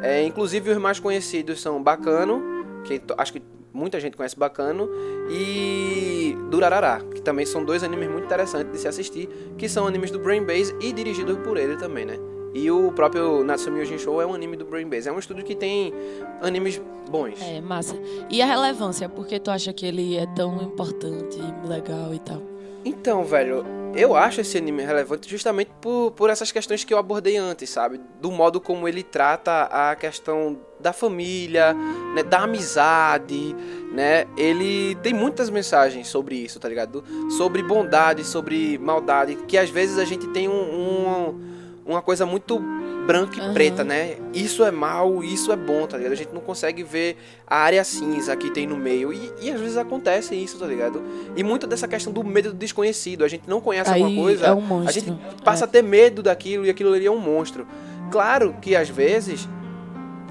é, 0.03 0.21
inclusive 0.21 0.69
os 0.69 0.77
mais 0.77 0.99
conhecidos 0.99 1.61
são 1.61 1.81
Bacano, 1.81 2.62
que 2.83 3.01
acho 3.17 3.33
que 3.33 3.41
muita 3.73 3.99
gente 3.99 4.15
conhece 4.15 4.37
Bacano, 4.37 4.87
e 5.29 6.37
Durarará, 6.49 7.01
que 7.13 7.21
também 7.21 7.45
são 7.45 7.65
dois 7.65 7.83
animes 7.83 8.09
muito 8.09 8.25
interessantes 8.25 8.71
de 8.71 8.77
se 8.77 8.87
assistir, 8.87 9.27
que 9.57 9.67
são 9.67 9.87
animes 9.87 10.11
do 10.11 10.19
Brain 10.19 10.45
Base 10.45 10.75
e 10.79 10.93
dirigidos 10.93 11.37
por 11.39 11.57
ele 11.57 11.75
também, 11.77 12.05
né? 12.05 12.17
E 12.53 12.69
o 12.69 12.91
próprio 12.91 13.43
Natsumi 13.43 13.79
Yojin 13.79 13.97
Show 13.97 14.21
é 14.21 14.25
um 14.27 14.33
anime 14.33 14.55
do 14.55 14.63
Brain 14.63 14.87
Base. 14.87 15.09
É 15.09 15.11
um 15.11 15.17
estúdio 15.17 15.43
que 15.43 15.55
tem 15.55 15.91
animes 16.39 16.79
bons. 17.09 17.41
É, 17.41 17.59
massa. 17.59 17.95
E 18.29 18.43
a 18.43 18.45
relevância? 18.45 19.09
Por 19.09 19.25
que 19.25 19.39
tu 19.39 19.49
acha 19.49 19.73
que 19.73 19.87
ele 19.87 20.15
é 20.15 20.27
tão 20.35 20.61
importante, 20.61 21.39
legal 21.67 22.13
e 22.13 22.19
tal? 22.19 22.52
Então, 22.85 23.23
velho, 23.23 23.65
eu 23.95 24.15
acho 24.15 24.41
esse 24.41 24.57
anime 24.57 24.83
relevante 24.83 25.29
justamente 25.29 25.71
por, 25.79 26.11
por 26.11 26.29
essas 26.29 26.51
questões 26.51 26.83
que 26.83 26.93
eu 26.93 26.97
abordei 26.97 27.37
antes, 27.37 27.69
sabe? 27.69 28.01
Do 28.19 28.31
modo 28.31 28.59
como 28.59 28.87
ele 28.87 29.03
trata 29.03 29.63
a 29.63 29.95
questão 29.95 30.57
da 30.79 30.91
família, 30.91 31.73
né? 32.13 32.23
Da 32.23 32.39
amizade, 32.39 33.55
né? 33.93 34.25
Ele 34.35 34.95
tem 34.95 35.13
muitas 35.13 35.49
mensagens 35.49 36.07
sobre 36.07 36.35
isso, 36.35 36.59
tá 36.59 36.67
ligado? 36.67 37.03
Sobre 37.37 37.63
bondade, 37.63 38.23
sobre 38.25 38.77
maldade, 38.77 39.35
que 39.47 39.57
às 39.57 39.69
vezes 39.69 39.97
a 39.97 40.05
gente 40.05 40.27
tem 40.29 40.49
um, 40.49 40.53
um 40.53 41.53
uma 41.85 42.01
coisa 42.01 42.25
muito 42.25 42.61
branca 43.05 43.37
e 43.37 43.41
uhum. 43.41 43.53
preta, 43.53 43.83
né? 43.83 44.17
Isso 44.33 44.63
é 44.63 44.71
mal, 44.71 45.23
isso 45.23 45.51
é 45.51 45.55
bom, 45.55 45.85
tá 45.85 45.97
ligado? 45.97 46.13
A 46.13 46.15
gente 46.15 46.33
não 46.33 46.41
consegue 46.41 46.83
ver 46.83 47.17
a 47.45 47.57
área 47.57 47.83
cinza 47.83 48.35
que 48.35 48.49
tem 48.49 48.65
no 48.65 48.77
meio. 48.77 49.13
E, 49.13 49.31
e 49.41 49.51
às 49.51 49.59
vezes 49.59 49.77
acontece 49.77 50.35
isso, 50.35 50.57
tá 50.57 50.65
ligado? 50.65 51.01
E 51.35 51.43
muito 51.43 51.67
dessa 51.67 51.87
questão 51.87 52.11
do 52.11 52.23
medo 52.23 52.51
do 52.51 52.57
desconhecido. 52.57 53.23
A 53.23 53.27
gente 53.27 53.47
não 53.47 53.61
conhece 53.61 53.91
Aí 53.91 54.01
alguma 54.01 54.23
coisa, 54.23 54.47
é 54.47 54.53
um 54.53 54.61
monstro. 54.61 54.89
a 54.89 54.91
gente 54.91 55.13
passa 55.43 55.63
é. 55.63 55.65
a 55.65 55.67
ter 55.67 55.83
medo 55.83 56.23
daquilo 56.23 56.65
e 56.65 56.69
aquilo 56.69 56.93
ali 56.93 57.05
é 57.05 57.11
um 57.11 57.19
monstro. 57.19 57.67
Claro 58.11 58.55
que 58.61 58.75
às 58.75 58.89
vezes 58.89 59.47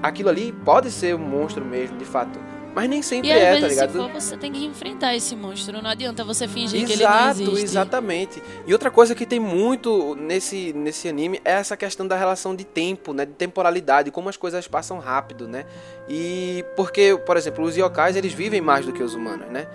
aquilo 0.01 0.29
ali 0.29 0.51
pode 0.65 0.91
ser 0.91 1.15
um 1.15 1.19
monstro 1.19 1.63
mesmo, 1.63 1.97
de 1.97 2.05
fato. 2.05 2.39
Mas 2.73 2.89
nem 2.89 3.01
sempre 3.01 3.29
e 3.29 3.31
é, 3.31 3.59
tá 3.59 3.67
ligado? 3.67 3.91
Se 3.91 3.97
for, 3.97 4.09
você 4.09 4.35
tem 4.35 4.51
que 4.51 4.65
enfrentar 4.65 5.15
esse 5.15 5.35
monstro. 5.35 5.81
Não 5.81 5.89
adianta 5.89 6.23
você 6.23 6.47
fingir 6.47 6.81
Exato, 6.81 6.87
que 6.87 6.93
ele 6.93 7.03
não 7.03 7.51
existe. 7.51 7.63
Exatamente. 7.63 8.43
E 8.65 8.73
outra 8.73 8.89
coisa 8.89 9.13
que 9.13 9.25
tem 9.25 9.39
muito 9.39 10.15
nesse, 10.15 10.73
nesse 10.73 11.07
anime 11.07 11.39
é 11.45 11.51
essa 11.51 11.77
questão 11.77 12.07
da 12.07 12.15
relação 12.15 12.55
de 12.55 12.63
tempo, 12.63 13.13
né? 13.13 13.25
De 13.25 13.33
temporalidade, 13.33 14.09
como 14.09 14.27
as 14.27 14.37
coisas 14.37 14.67
passam 14.67 14.97
rápido, 14.97 15.47
né? 15.47 15.65
E 16.09 16.65
porque, 16.75 17.15
por 17.25 17.37
exemplo, 17.37 17.63
os 17.63 17.77
yokais, 17.77 18.15
eles 18.15 18.33
vivem 18.33 18.59
mais 18.59 18.85
do 18.85 18.91
que 18.91 19.03
os 19.03 19.13
humanos, 19.13 19.47
né? 19.51 19.67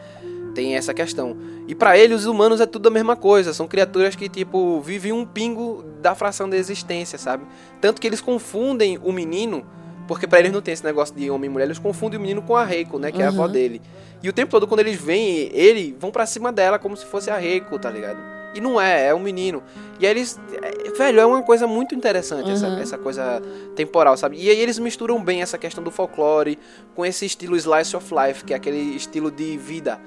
Tem 0.54 0.74
essa 0.74 0.92
questão. 0.92 1.36
E 1.68 1.74
para 1.76 1.96
eles, 1.96 2.20
os 2.20 2.26
humanos 2.26 2.60
é 2.60 2.66
tudo 2.66 2.88
a 2.88 2.90
mesma 2.90 3.14
coisa. 3.14 3.54
São 3.54 3.68
criaturas 3.68 4.16
que, 4.16 4.28
tipo, 4.28 4.80
vivem 4.80 5.12
um 5.12 5.24
pingo 5.24 5.84
da 6.02 6.16
fração 6.16 6.50
da 6.50 6.56
existência, 6.56 7.16
sabe? 7.16 7.44
Tanto 7.80 8.00
que 8.00 8.06
eles 8.08 8.20
confundem 8.20 8.98
o 9.04 9.12
menino 9.12 9.64
porque 10.08 10.26
para 10.26 10.40
eles 10.40 10.50
não 10.50 10.62
tem 10.62 10.72
esse 10.72 10.82
negócio 10.82 11.14
de 11.14 11.30
homem 11.30 11.48
e 11.48 11.52
mulher, 11.52 11.66
eles 11.66 11.78
confundem 11.78 12.18
o 12.18 12.20
menino 12.20 12.40
com 12.40 12.56
a 12.56 12.64
Reiko, 12.64 12.98
né? 12.98 13.12
Que 13.12 13.18
uhum. 13.18 13.24
é 13.24 13.26
a 13.26 13.28
avó 13.28 13.46
dele. 13.46 13.80
E 14.22 14.28
o 14.28 14.32
tempo 14.32 14.50
todo, 14.50 14.66
quando 14.66 14.80
eles 14.80 14.96
veem 14.96 15.50
ele, 15.52 15.94
vão 16.00 16.10
para 16.10 16.26
cima 16.26 16.50
dela 16.50 16.78
como 16.78 16.96
se 16.96 17.04
fosse 17.04 17.30
a 17.30 17.36
Reiko, 17.36 17.78
tá 17.78 17.90
ligado? 17.90 18.18
E 18.54 18.60
não 18.60 18.80
é, 18.80 19.08
é 19.08 19.14
um 19.14 19.20
menino. 19.20 19.62
E 20.00 20.06
aí 20.06 20.10
eles. 20.10 20.40
É, 20.62 20.90
velho, 20.96 21.20
é 21.20 21.26
uma 21.26 21.42
coisa 21.42 21.66
muito 21.66 21.94
interessante 21.94 22.46
uhum. 22.46 22.52
essa, 22.52 22.66
essa 22.80 22.98
coisa 22.98 23.42
temporal, 23.76 24.16
sabe? 24.16 24.42
E 24.42 24.48
aí 24.48 24.58
eles 24.58 24.78
misturam 24.78 25.22
bem 25.22 25.42
essa 25.42 25.58
questão 25.58 25.84
do 25.84 25.90
folclore 25.90 26.58
com 26.94 27.04
esse 27.04 27.26
estilo 27.26 27.54
slice 27.54 27.94
of 27.94 28.10
life, 28.12 28.44
que 28.44 28.54
é 28.54 28.56
aquele 28.56 28.96
estilo 28.96 29.30
de 29.30 29.58
vida. 29.58 30.00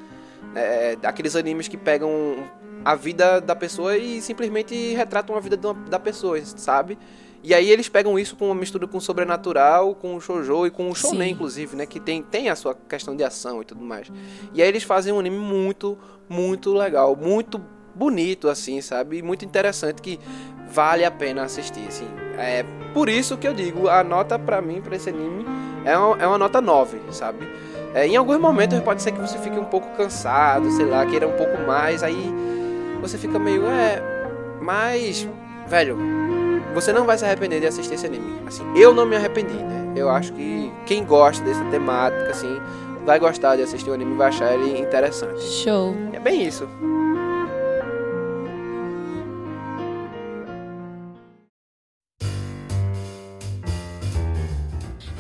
É, 0.56 0.98
aqueles 1.04 1.36
animes 1.36 1.68
que 1.68 1.78
pegam 1.78 2.12
a 2.84 2.96
vida 2.96 3.40
da 3.40 3.56
pessoa 3.56 3.96
e 3.96 4.22
simplesmente 4.22 4.94
retratam 4.96 5.36
a 5.36 5.40
vida 5.40 5.58
da 5.88 6.00
pessoa, 6.00 6.44
sabe? 6.44 6.98
E 7.44 7.54
aí 7.54 7.70
eles 7.70 7.90
pegam 7.90 8.20
isso 8.20 8.36
com 8.36 8.46
uma 8.46 8.56
mistura 8.56 8.88
com 8.88 8.98
o 8.98 9.02
sobrenatural, 9.02 9.96
com 9.96 10.16
o 10.16 10.22
shoujo 10.22 10.68
e 10.68 10.70
com 10.70 10.90
o 10.90 10.96
shonen, 10.96 11.30
Sim. 11.30 11.34
inclusive, 11.34 11.76
né? 11.76 11.86
Que 11.86 12.00
tem, 12.00 12.22
tem 12.22 12.50
a 12.50 12.56
sua 12.56 12.76
questão 12.76 13.16
de 13.16 13.24
ação 13.24 13.62
e 13.62 13.66
tudo 13.66 13.84
mais. 13.84 14.12
E 14.54 14.62
aí 14.62 14.68
eles 14.68 14.84
fazem 14.84 15.12
um 15.12 15.20
anime 15.20 15.38
muito, 15.38 15.98
muito 16.30 16.74
legal, 16.74 17.16
muito 17.16 17.60
bonito, 17.96 18.48
assim, 18.48 18.80
sabe? 18.82 19.18
E 19.18 19.22
muito 19.22 19.44
interessante 19.44 20.02
que 20.02 20.20
vale 20.70 21.04
a 21.04 21.12
pena 21.12 21.44
assistir, 21.44 21.86
assim. 21.88 22.08
É 22.38 22.64
por 22.94 23.10
isso 23.10 23.38
que 23.38 23.48
eu 23.48 23.54
digo, 23.54 23.88
a 23.88 24.04
nota 24.04 24.38
para 24.38 24.62
mim, 24.62 24.82
para 24.82 24.96
esse 24.96 25.10
anime, 25.10 25.46
é 25.84 25.98
uma, 25.98 26.18
é 26.18 26.28
uma 26.28 26.38
nota 26.38 26.62
9, 26.62 27.00
sabe? 27.12 27.48
É, 27.94 28.08
em 28.08 28.16
alguns 28.16 28.40
momentos 28.40 28.80
pode 28.82 29.02
ser 29.02 29.12
que 29.12 29.20
você 29.20 29.38
fique 29.38 29.60
um 29.60 29.66
pouco 29.66 29.90
cansado, 29.98 30.72
sei 30.72 30.86
lá, 30.86 31.06
queira 31.06 31.28
um 31.28 31.36
pouco 31.36 31.60
mais, 31.66 32.04
aí 32.04 32.32
você 33.02 33.18
fica 33.18 33.38
meio, 33.38 33.66
é, 33.66 34.02
mas 34.62 35.28
velho, 35.68 35.98
você 36.74 36.94
não 36.94 37.06
vai 37.06 37.18
se 37.18 37.26
arrepender 37.26 37.60
de 37.60 37.68
assistir 37.68 37.94
esse 37.94 38.06
anime. 38.06 38.42
Assim, 38.46 38.64
eu 38.76 38.94
não 38.94 39.06
me 39.06 39.16
arrependi, 39.16 39.54
né? 39.54 39.94
Eu 39.96 40.10
acho 40.10 40.34
que 40.34 40.72
quem 40.86 41.04
gosta 41.04 41.44
dessa 41.44 41.64
temática, 41.66 42.30
assim, 42.30 42.60
vai 43.06 43.20
gostar 43.20 43.56
de 43.56 43.64
assistir 43.64 43.90
o 43.90 43.94
anime 43.94 44.14
e 44.14 44.18
vai 44.18 44.30
achar 44.30 44.54
ele 44.54 44.80
interessante. 44.80 45.42
Show. 45.42 45.96
É 46.14 46.20
bem 46.20 46.46
isso. 46.46 46.68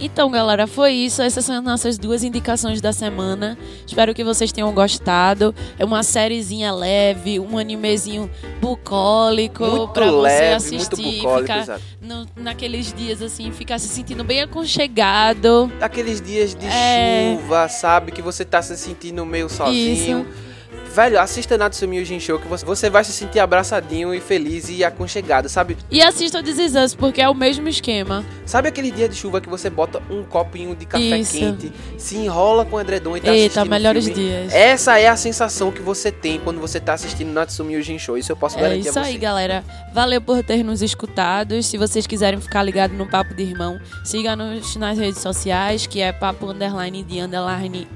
Então, 0.03 0.31
galera, 0.31 0.65
foi 0.65 0.93
isso. 0.93 1.21
Essas 1.21 1.45
são 1.45 1.55
as 1.57 1.63
nossas 1.63 1.97
duas 1.97 2.23
indicações 2.23 2.81
da 2.81 2.91
semana. 2.91 3.57
Espero 3.85 4.13
que 4.15 4.23
vocês 4.23 4.51
tenham 4.51 4.73
gostado. 4.73 5.53
É 5.77 5.85
uma 5.85 6.01
sériezinha 6.01 6.73
leve, 6.73 7.39
um 7.39 7.57
animezinho 7.57 8.29
bucólico 8.59 9.63
Muito 9.63 9.93
pra 9.93 10.05
você 10.11 10.21
leve, 10.21 10.53
assistir, 10.55 10.97
muito 11.01 11.17
bucólico, 11.21 11.53
ficar 11.53 11.79
no- 12.01 12.25
naqueles 12.35 12.91
dias 12.93 13.21
assim, 13.21 13.51
ficar 13.51 13.77
se 13.79 13.87
sentindo 13.87 14.23
bem 14.23 14.41
aconchegado. 14.41 15.71
Aqueles 15.79 16.19
dias 16.21 16.55
de 16.55 16.65
É. 16.65 17.37
chuva, 17.39 17.67
sabe? 17.69 18.11
Que 18.11 18.21
você 18.21 18.43
tá 18.43 18.61
se 18.61 18.75
sentindo 18.77 19.25
meio 19.25 19.47
sozinho. 19.49 20.21
Isso. 20.21 20.50
Velho, 20.93 21.19
assista 21.21 21.57
Natsumi 21.57 21.97
Yujin 21.99 22.19
Show 22.19 22.37
que 22.37 22.47
você, 22.47 22.65
você 22.65 22.89
vai 22.89 23.01
se 23.03 23.13
sentir 23.13 23.39
abraçadinho 23.39 24.13
e 24.13 24.19
feliz 24.19 24.69
e 24.69 24.83
aconchegado, 24.83 25.47
sabe? 25.47 25.77
E 25.89 26.01
assista 26.01 26.43
This 26.43 26.59
Is 26.59 26.75
Us, 26.75 26.93
porque 26.93 27.21
é 27.21 27.29
o 27.29 27.33
mesmo 27.33 27.67
esquema. 27.69 28.25
Sabe 28.45 28.67
aquele 28.67 28.91
dia 28.91 29.07
de 29.07 29.15
chuva 29.15 29.39
que 29.39 29.47
você 29.47 29.69
bota 29.69 30.01
um 30.09 30.21
copinho 30.23 30.75
de 30.75 30.85
café 30.85 31.19
Isso. 31.19 31.37
quente, 31.37 31.71
se 31.97 32.17
enrola 32.17 32.65
com 32.65 32.75
o 32.75 32.81
edredom 32.81 33.15
e 33.15 33.21
tá 33.21 33.33
Eita, 33.33 33.63
melhores 33.63 34.05
filme? 34.05 34.21
dias. 34.21 34.53
Essa 34.53 34.99
é 34.99 35.07
a 35.07 35.15
sensação 35.15 35.71
que 35.71 35.81
você 35.81 36.11
tem 36.11 36.39
quando 36.39 36.59
você 36.59 36.77
tá 36.77 36.93
assistindo 36.93 37.31
Natsumi 37.31 37.75
Yujin 37.75 37.97
Show. 37.97 38.17
Isso 38.17 38.31
eu 38.33 38.35
posso 38.35 38.57
É 38.57 38.61
garantir 38.61 38.89
isso 38.89 38.99
a 38.99 39.03
você. 39.03 39.09
aí, 39.11 39.17
galera. 39.17 39.63
Valeu 39.93 40.19
por 40.21 40.43
ter 40.43 40.61
nos 40.61 40.81
escutado. 40.81 41.61
Se 41.63 41.77
vocês 41.77 42.05
quiserem 42.05 42.41
ficar 42.41 42.63
ligados 42.63 42.97
no 42.97 43.07
Papo 43.07 43.33
de 43.33 43.43
Irmão, 43.43 43.79
siga-nos 44.03 44.75
nas 44.75 44.97
redes 44.97 45.21
sociais, 45.21 45.87
que 45.87 46.01
é 46.01 46.11
papo 46.11 46.47
underline 46.47 47.01
de 47.03 47.19
underline 47.21 47.87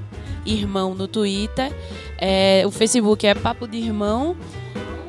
irmão 0.46 0.94
no 0.94 1.08
Twitter. 1.08 1.72
É, 2.18 2.62
o 2.66 2.70
Facebook 2.70 3.26
é 3.26 3.34
Papo 3.34 3.66
de 3.66 3.78
Irmão 3.78 4.36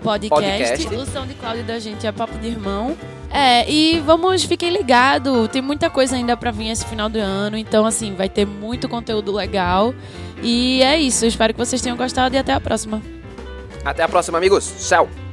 podcast. 0.08 0.86
Podcast. 0.86 0.96
O 0.96 1.06
SoundCloud 1.06 1.64
da 1.64 1.80
gente 1.80 2.08
é 2.08 2.12
Papo 2.12 2.38
de 2.38 2.48
Irmão. 2.48 2.98
É, 3.30 3.70
e 3.70 4.00
vamos, 4.00 4.44
fiquem 4.44 4.70
ligados. 4.70 5.50
Tem 5.50 5.62
muita 5.62 5.90
coisa 5.90 6.16
ainda 6.16 6.38
pra 6.38 6.52
vir 6.52 6.70
esse 6.70 6.86
final 6.86 7.10
do 7.10 7.20
ano. 7.20 7.58
Então, 7.58 7.86
assim, 7.86 8.16
vai 8.16 8.30
ter 8.30 8.46
muito 8.46 8.88
conteúdo 8.88 9.34
legal. 9.34 9.94
E 10.42 10.82
é 10.82 10.98
isso. 10.98 11.26
Espero 11.26 11.54
que 11.54 11.60
vocês 11.60 11.82
tenham 11.82 11.98
gostado 11.98 12.36
e 12.36 12.38
até 12.38 12.54
a 12.54 12.60
próxima. 12.60 13.02
Até 13.84 14.04
a 14.04 14.08
próxima, 14.08 14.38
amigos. 14.38 14.88
Tchau. 14.88 15.27